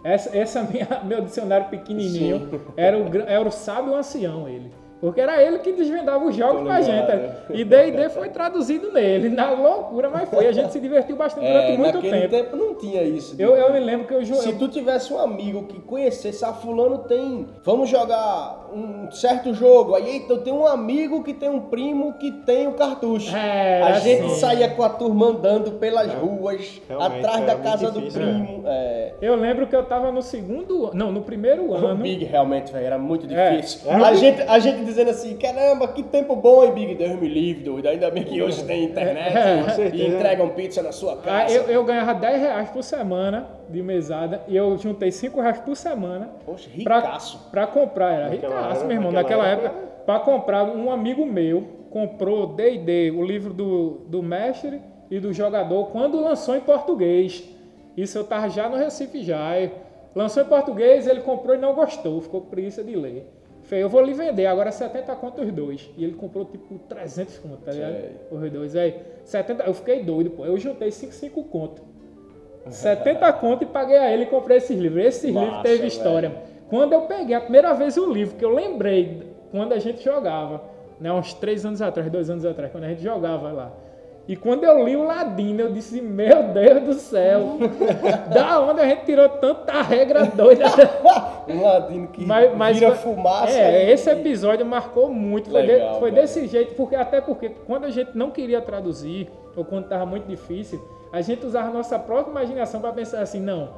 [0.03, 2.61] Essa, essa minha, meu dicionário pequenininho.
[2.77, 4.73] Era o, era o sábio ancião, ele.
[5.01, 7.07] Porque era ele que desvendava os jogos pra gente.
[7.11, 7.33] ligado.
[7.55, 9.31] E D&D foi traduzido nele.
[9.31, 10.47] Na loucura, mas foi.
[10.47, 12.51] A gente se divertiu bastante É, durante muito naquele tempo.
[12.51, 12.57] tempo.
[12.57, 13.35] não tinha isso.
[13.39, 16.53] Eu, eu me lembro que eu, Se eu tu tivesse um amigo que conhecesse, ah,
[16.53, 21.49] fulano tem, vamos jogar um certo jogo, aí eita, eu tenho um amigo que tem
[21.49, 23.35] um primo que tem o cartucho.
[23.35, 24.35] É, a era gente assim.
[24.41, 28.27] saía com a turma andando pelas ruas, realmente, atrás é da muito casa difícil, do
[28.33, 28.63] primo.
[28.67, 29.13] É.
[29.21, 30.91] Eu lembro que eu tava no segundo.
[30.95, 32.03] Não, no primeiro O ano.
[32.03, 33.57] Big realmente, velho, era muito É.
[33.57, 33.91] difícil.
[33.91, 33.95] É.
[33.95, 36.95] A, gente, a gente dizendo assim, caramba, que tempo bom, hein, Big?
[36.95, 37.87] Deus me livre, doido.
[37.89, 41.55] Ainda bem que hoje tem internet É, e- e entregam pizza na sua Ah, casa.
[41.55, 45.77] eu, eu ganhava 10 reais por semana de mesada e eu juntei 5 reais por
[45.77, 47.49] semana Poxa, pra, ricaço.
[47.51, 48.13] pra comprar.
[48.15, 49.13] Era ricaço, época- meu irmão.
[49.13, 54.81] naquela época época, pra comprar, um amigo meu comprou D&D, o livro do, do mestre
[55.11, 57.45] e do jogador, quando lançou em português.
[57.97, 59.51] Isso eu tava já no Recife já.
[60.15, 63.29] Lançou em português, ele comprou e não gostou, ficou com preguiça de ler.
[63.63, 65.91] Falei, eu vou lhe vender, agora 70 conto os dois.
[65.97, 67.95] E ele comprou tipo 300 conto, tá ligado?
[68.31, 68.75] Os dois.
[68.77, 70.45] Aí, 70, eu fiquei doido, pô.
[70.45, 71.83] Eu juntei 5, 5 conto.
[72.69, 75.05] 70 conto e paguei a ele e comprei esses livros.
[75.05, 75.91] Esses Massa, livros teve velho.
[76.71, 80.63] Quando eu peguei a primeira vez o livro, que eu lembrei quando a gente jogava,
[81.01, 83.73] né, uns 3 anos atrás, 2 anos atrás, quando a gente jogava lá.
[84.29, 87.57] E quando eu li o Ladino, eu disse, meu Deus do céu,
[88.33, 90.67] da onde a gente tirou tanta regra doida?
[91.49, 93.51] Um ladino que Mas, mas vira fumaça.
[93.59, 95.51] É, e- esse episódio marcou muito.
[95.51, 99.29] Foi, de- Legal, foi desse jeito, porque até porque quando a gente não queria traduzir,
[99.57, 100.81] ou quando estava muito difícil,
[101.13, 103.71] a gente usava a nossa própria imaginação para pensar assim, não,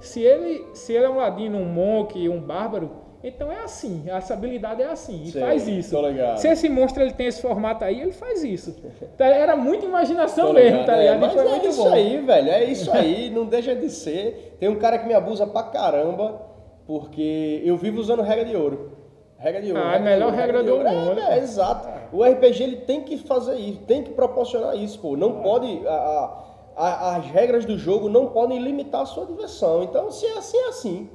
[0.00, 2.90] se ele, se ele é um ladino, um monk, um bárbaro,
[3.22, 5.96] então é assim, essa habilidade é assim, e Sei, faz isso.
[6.36, 8.76] Se esse monstro ele tem esse formato aí, ele faz isso.
[9.02, 11.16] Então, Era muita imaginação mesmo, tá é, ligado?
[11.16, 11.92] E Mas é muito isso bom.
[11.92, 12.48] aí, velho.
[12.50, 13.28] É isso aí.
[13.30, 14.56] não deixa de ser.
[14.60, 16.40] Tem um cara que me abusa pra caramba,
[16.86, 18.92] porque eu vivo usando regra de ouro.
[19.36, 19.82] Regra de ouro.
[19.82, 21.20] Ah, regra de melhor ouro, regra do mundo.
[21.20, 21.88] É, é, exato.
[22.12, 25.16] O RPG ele tem que fazer isso, tem que proporcionar isso, pô.
[25.16, 25.86] Não pode.
[25.86, 26.47] a- a-
[26.78, 29.82] a- as regras do jogo não podem limitar a sua diversão.
[29.82, 31.10] Então, se é assim, é assim.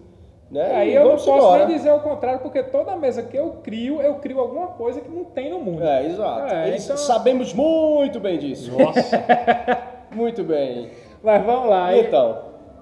[0.52, 0.72] Né?
[0.76, 1.66] Aí E eu não posso embora.
[1.66, 5.10] nem dizer o contrário, porque toda mesa que eu crio, eu crio alguma coisa que
[5.10, 5.84] não tem no mundo.
[5.84, 6.54] É, exato.
[6.54, 8.72] É, Eles- então- Sabemos muito bem disso.
[8.78, 9.02] Nossa.
[10.12, 10.92] Muito bem.
[11.24, 11.98] Mas vamos lá.
[11.98, 12.38] Então,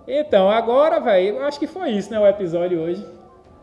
[0.05, 3.05] Então, agora, velho, eu acho que foi isso, né, o episódio hoje.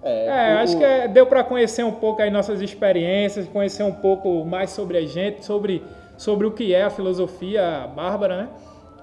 [0.03, 3.83] é, É, o- acho que é- deu pra conhecer um pouco aí nossas experiências, conhecer
[3.83, 5.85] um pouco mais sobre a gente, sobre,
[6.17, 8.49] sobre o que é a filosofia bárbara, né?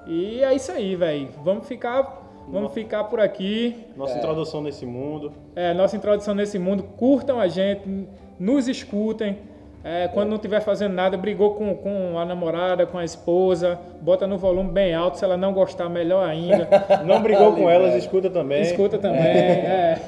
[0.07, 1.29] E é isso aí, velho.
[1.43, 3.75] Vamos ficar, vamos ficar por aqui.
[3.95, 5.33] Nossa introdução nesse mundo.
[5.55, 6.83] É, nossa introdução nesse mundo.
[6.97, 8.07] Curtam a gente,
[8.39, 9.37] nos escutem.
[9.83, 14.25] É, quando não estiver fazendo nada, brigou com, com a namorada, com a esposa, bota
[14.25, 15.19] no volume bem alto.
[15.19, 16.67] Se ela não gostar, melhor ainda.
[17.05, 18.61] Não brigou com elas, escuta também.
[18.63, 19.21] Escuta também.
[19.21, 20.01] é.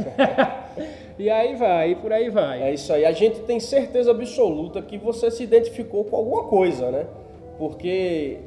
[1.19, 2.63] e aí vai, e por aí vai.
[2.63, 3.05] É isso aí.
[3.05, 7.05] A gente tem certeza absoluta que você se identificou com alguma coisa, né?
[7.59, 8.39] Porque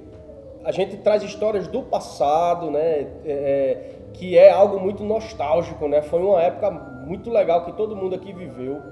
[0.65, 2.81] a gente traz histórias do passado, né?
[2.81, 6.03] É, é, que é algo muito nostálgico, né?
[6.03, 8.83] Foi uma época muito legal que todo mundo aqui viveu,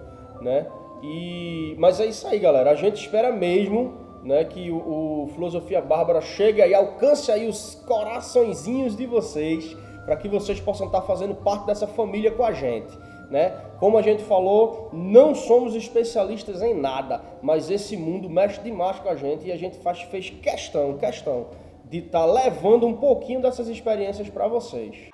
[0.40, 0.66] né?
[1.02, 2.70] E mas é isso aí, galera.
[2.70, 7.76] A gente espera mesmo, né, que o, o Filosofia Bárbara chegue aí, alcance aí os
[7.86, 12.98] coraçõezinhos de vocês, para que vocês possam estar fazendo parte dessa família com a gente,
[13.30, 13.52] né?
[13.78, 19.08] Como a gente falou, não somos especialistas em nada, mas esse mundo mexe demais com
[19.08, 21.46] a gente e a gente faz, fez questão, questão
[21.84, 25.08] de estar levando um pouquinho dessas experiências para vocês.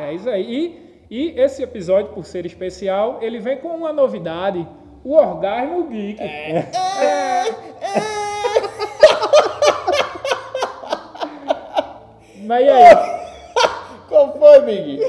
[0.00, 0.82] É isso aí.
[1.10, 4.66] E, e esse episódio, por ser especial, ele vem com uma novidade:
[5.04, 6.20] o orgasmo geek.
[6.20, 6.68] É.
[12.52, 12.94] Mas e aí?
[14.10, 15.00] Qual foi, Big?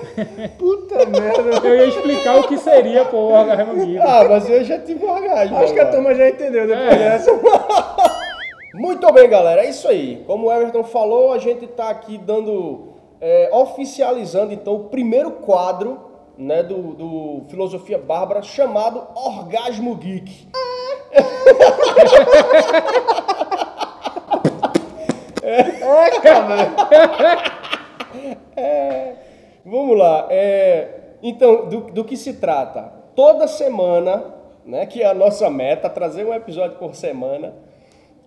[0.58, 1.60] Puta merda.
[1.62, 3.98] Eu ia explicar o que seria pô, o orgasmo geek.
[3.98, 5.58] Ah, mas eu já tive um orgasmo.
[5.58, 6.96] Acho que a turma já entendeu depois É.
[6.96, 7.30] dessa.
[8.72, 10.24] Muito bem, galera, é isso aí.
[10.26, 16.00] Como o Everton falou, a gente está aqui dando, é, oficializando então o primeiro quadro
[16.38, 20.48] né, do, do Filosofia Bárbara chamado Orgasmo Geek.
[28.56, 29.12] É,
[29.62, 30.28] vamos lá.
[30.30, 30.88] é,
[31.22, 32.90] então, do, do que se trata?
[33.14, 34.36] Toda semana
[34.66, 34.84] né?
[34.84, 37.54] Que é a nossa meta, trazer um episódio por semana.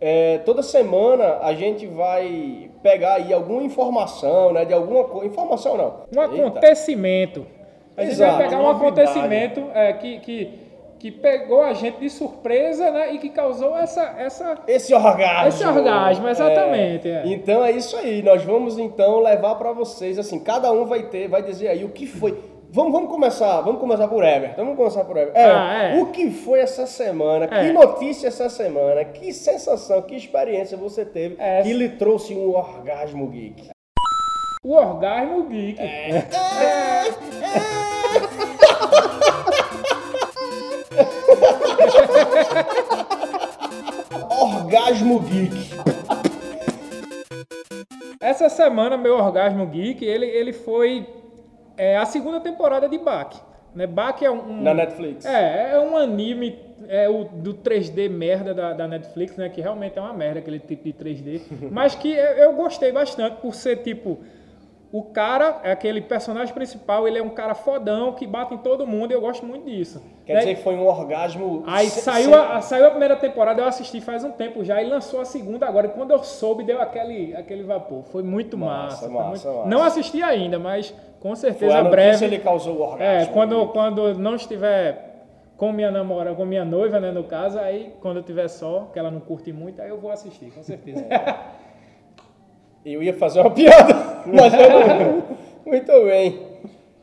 [0.02, 4.64] É, toda semana a gente vai pegar aí alguma informação, né?
[4.64, 5.28] De alguma coisa.
[5.28, 6.04] Informação não.
[6.16, 6.48] Um Eita.
[6.48, 7.46] acontecimento.
[7.98, 9.02] A gente Exato, vai pegar um novidade.
[9.02, 10.60] acontecimento é, que, que,
[11.00, 15.48] que pegou a gente de surpresa né, e que causou essa, essa, Esse orgasmo.
[15.48, 17.24] Esse orgasmo, exatamente, é.
[17.26, 18.22] Então é isso aí.
[18.22, 21.90] Nós vamos então levar pra vocês assim, cada um vai ter, vai dizer aí o
[21.90, 22.38] que foi.
[22.72, 24.56] Vamos, vamos começar, vamos começar por Everton.
[24.58, 25.40] Vamos começar por Everton.
[25.40, 26.02] Ah, é.
[26.02, 27.46] O que foi essa semana?
[27.50, 27.66] É.
[27.66, 29.04] Que notícia essa semana?
[29.06, 31.64] Que sensação, que experiência você teve É.
[31.64, 33.70] que lhe trouxe um orgasmo geek?
[34.64, 35.80] o orgasmo geek.
[35.82, 36.28] É.
[44.70, 45.56] Orgasmo geek.
[48.20, 51.08] Essa semana, meu orgasmo geek, ele, ele foi
[51.76, 53.34] é, a segunda temporada de Bach.
[53.74, 53.88] Né?
[53.88, 55.26] Bach é um, um- Na Netflix.
[55.26, 59.50] É, é um anime é o do 3D merda da, da Netflix, né?
[59.50, 61.42] Que realmente é uma merda aquele tipo de 3D.
[61.72, 64.20] mas que eu, eu gostei bastante por ser tipo.
[64.92, 68.88] O cara, é aquele personagem principal, ele é um cara fodão que bate em todo
[68.88, 70.02] mundo e eu gosto muito disso.
[70.26, 70.40] Quer Né?
[70.40, 71.64] dizer que foi um orgasmo.
[71.68, 74.82] Aí se- saiu se- a, saiu a primeira temporada, eu assisti faz um tempo já,
[74.82, 75.86] e lançou a segunda agora.
[75.86, 78.02] E quando eu soube, deu aquele, aquele vapor.
[78.06, 78.98] Foi muito Massa, massa.
[79.06, 79.70] foi massa, muito- massa.
[79.70, 82.26] Não assisti ainda, mas com Foi certeza a notícia breve.
[82.26, 83.30] ele causou o orgasmo.
[83.30, 85.08] É, quando, quando não estiver
[85.56, 88.98] com minha namorada, com minha noiva, né, no caso, aí quando eu tiver só, que
[88.98, 91.06] ela não curte muito, aí eu vou assistir, com certeza.
[92.86, 93.94] Eu ia fazer uma piada,
[94.34, 95.24] mas eu não.
[95.66, 96.40] Muito bem.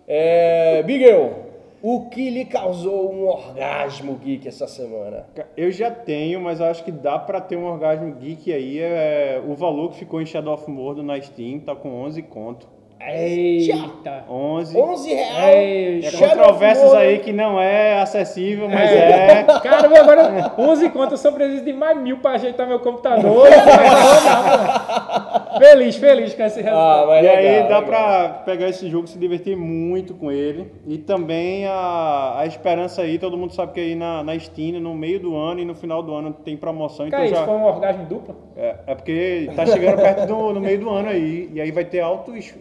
[0.08, 1.46] É, Bigel,
[1.82, 5.26] o que lhe causou um orgasmo geek essa semana?
[5.56, 8.80] Eu já tenho, mas acho que dá pra ter um orgasmo geek aí.
[8.80, 12.66] É, o valor que ficou em Shadow of Mordor na Steam tá com 11 conto.
[12.98, 14.24] Eita!
[14.28, 14.76] 11.
[14.76, 16.14] 11 reais.
[16.14, 19.44] É controvérsias aí que não é acessível, mas é.
[19.62, 23.48] Caramba, agora 11 contas, eu só preciso de mais mil pra ajeitar meu computador.
[25.58, 27.06] feliz, feliz com esse Ah, resultado.
[27.08, 27.82] mas E aí legal, dá legal.
[27.84, 30.70] pra pegar esse jogo e se divertir muito com ele.
[30.86, 34.94] E também a, a esperança aí, todo mundo sabe que aí na, na Steam, no
[34.94, 37.08] meio do ano e no final do ano tem promoção.
[37.10, 38.36] Cara, Então isso já, foi um orgasmo duplo?
[38.56, 41.50] é, é porque tá chegando perto do no meio do ano aí.
[41.52, 42.54] E aí vai ter altos,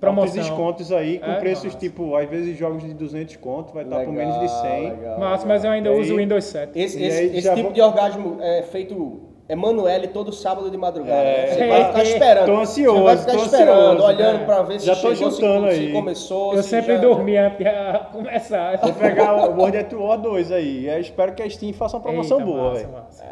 [0.00, 0.22] Promoção.
[0.24, 1.78] altos descontos aí com É, preços massa.
[1.78, 4.80] tipo, às vezes jogos de 200 conto, vai estar por Legal, menos de 100.
[4.90, 5.46] legal, Mas, legal.
[5.46, 6.70] mas eu ainda E aí- uso o Windows 7.
[6.78, 9.20] Esse, esse- aí esse tipo vou- de orgasmo é feito
[9.52, 11.22] Emanuele todo sábado de madrugada.
[11.22, 11.46] É.
[11.46, 11.54] né?
[11.54, 12.02] Você vai ficar É.
[12.04, 12.46] esperando.
[12.46, 14.06] Tô ansioso, Você vai ficar tô esperando, ansioso.
[14.06, 14.44] olhando É.
[14.44, 15.92] pra ver se Já tô chegou, se, juntando se aí.
[15.92, 16.54] começou.
[16.54, 17.64] Eu se sempre já- dormia de
[18.12, 18.76] começar.
[18.78, 20.86] Vou pegar o World at War 2 aí.
[20.86, 23.24] Eu espero que a Steam faça uma promoção Eita, boa, massa, massa.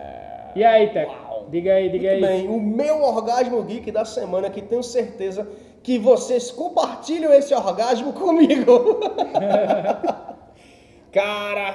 [0.56, 1.14] E aí, Teco?
[1.50, 2.42] Diga aí, diga Muito aí.
[2.42, 5.46] bem, o meu orgasmo geek da semana, que tenho certeza
[5.82, 8.98] que vocês compartilham esse orgasmo comigo.
[11.12, 11.74] Cara,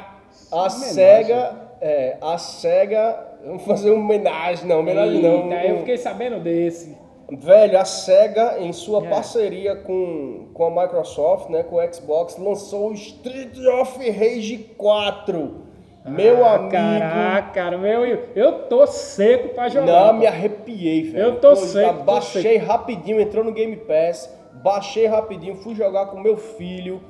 [0.52, 5.52] a SEGA, é, a SEGA, vamos fazer uma homenagem, não, homenagem não.
[5.52, 6.98] Eita, eu fiquei sabendo desse.
[7.32, 9.10] Velho, a SEGA, em sua É.
[9.10, 15.64] parceria com, com a Microsoft, né, com o Xbox, lançou o Street of Rage 4.
[16.06, 16.72] Meu Ah, amigo.
[16.72, 18.04] Caraca, cara, meu,
[18.36, 20.08] eu, tô seco pra jogar.
[20.08, 21.24] Não, me arrepiei, velho.
[21.24, 24.30] Eu tô Pô, seco, tô Baixei rapidinho, entrou no Game Pass,
[24.62, 27.02] baixei rapidinho, fui jogar com meu filho.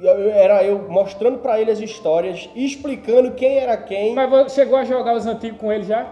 [0.00, 4.14] Eu- Era eu mostrando pra ele as histórias, explicando quem era quem.
[4.14, 6.06] Mas você chegou a jogar os antigos com ele já?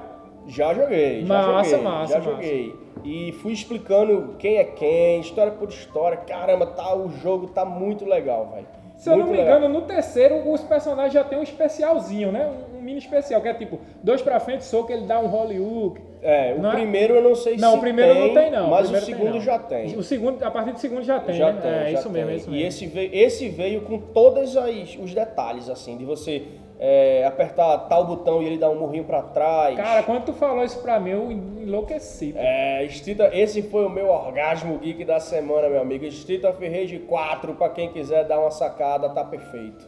[0.48, 2.30] Já joguei, já Massa, joguei, massa, já massa.
[2.30, 2.74] joguei.
[3.04, 6.16] E fui explicando quem é quem, história por história.
[6.18, 8.66] Caramba, tá, o jogo tá muito legal, velho.
[8.96, 9.58] Se eu Muito não me legal.
[9.58, 12.50] engano, no terceiro os personagens já tem um especialzinho, né?
[12.72, 16.00] Um, um mini especial, que é tipo, dois pra frente, soco, ele dá um Hollywood.
[16.26, 18.50] É, o Não é- primeiro eu não sei Não, se o primeiro tem, não tem,
[18.50, 18.68] não.
[18.68, 19.40] Mas o tem, segundo não.
[19.40, 19.96] já tem.
[19.96, 21.60] O segundo, a partir do segundo já tem, Já né?
[21.62, 22.34] tem, é já isso mesmo, tem.
[22.34, 22.64] é isso mesmo.
[22.64, 26.42] E esse veio, esse veio com todos as- os detalhes, assim, de você
[26.78, 29.74] é, apertar tal botão e ele dar um murrinho pra trás.
[29.76, 32.34] Cara, quando tu falou isso pra mim, eu enlouqueci.
[32.36, 36.04] É, Street, esse foi o meu orgasmo geek da semana, meu amigo.
[36.04, 39.86] Of Rage 4, pra quem quiser dar uma sacada, tá perfeito.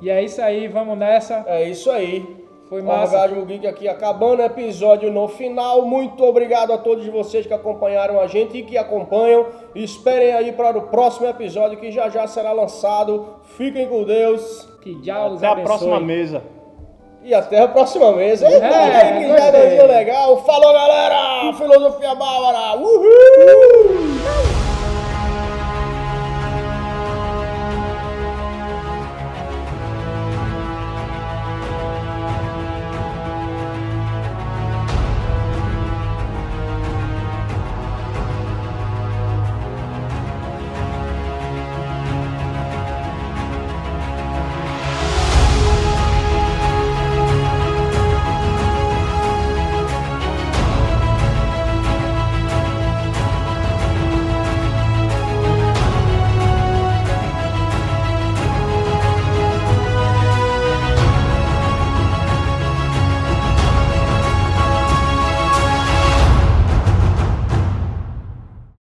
[0.00, 1.44] E é isso aí, vamos nessa.
[1.48, 2.24] É isso aí.
[2.68, 3.16] Foi massa.
[3.16, 5.82] Orgasmo Geek aqui acabando o episódio no final.
[5.82, 9.46] Muito obrigado a todos vocês que acompanharam a gente e que acompanham.
[9.74, 13.36] Esperem aí para o próximo episódio que já já será lançado.
[13.56, 15.66] Fiquem com Deus Que já os Até a abençoe.
[15.66, 16.42] próxima mesa.
[17.24, 18.42] e até a próxima vez.
[18.42, 20.36] Eita, É, que jardim legal.
[20.44, 21.52] Falou, galera!
[21.54, 22.76] Filosofia Bárbara!
[22.78, 24.17] Uhul!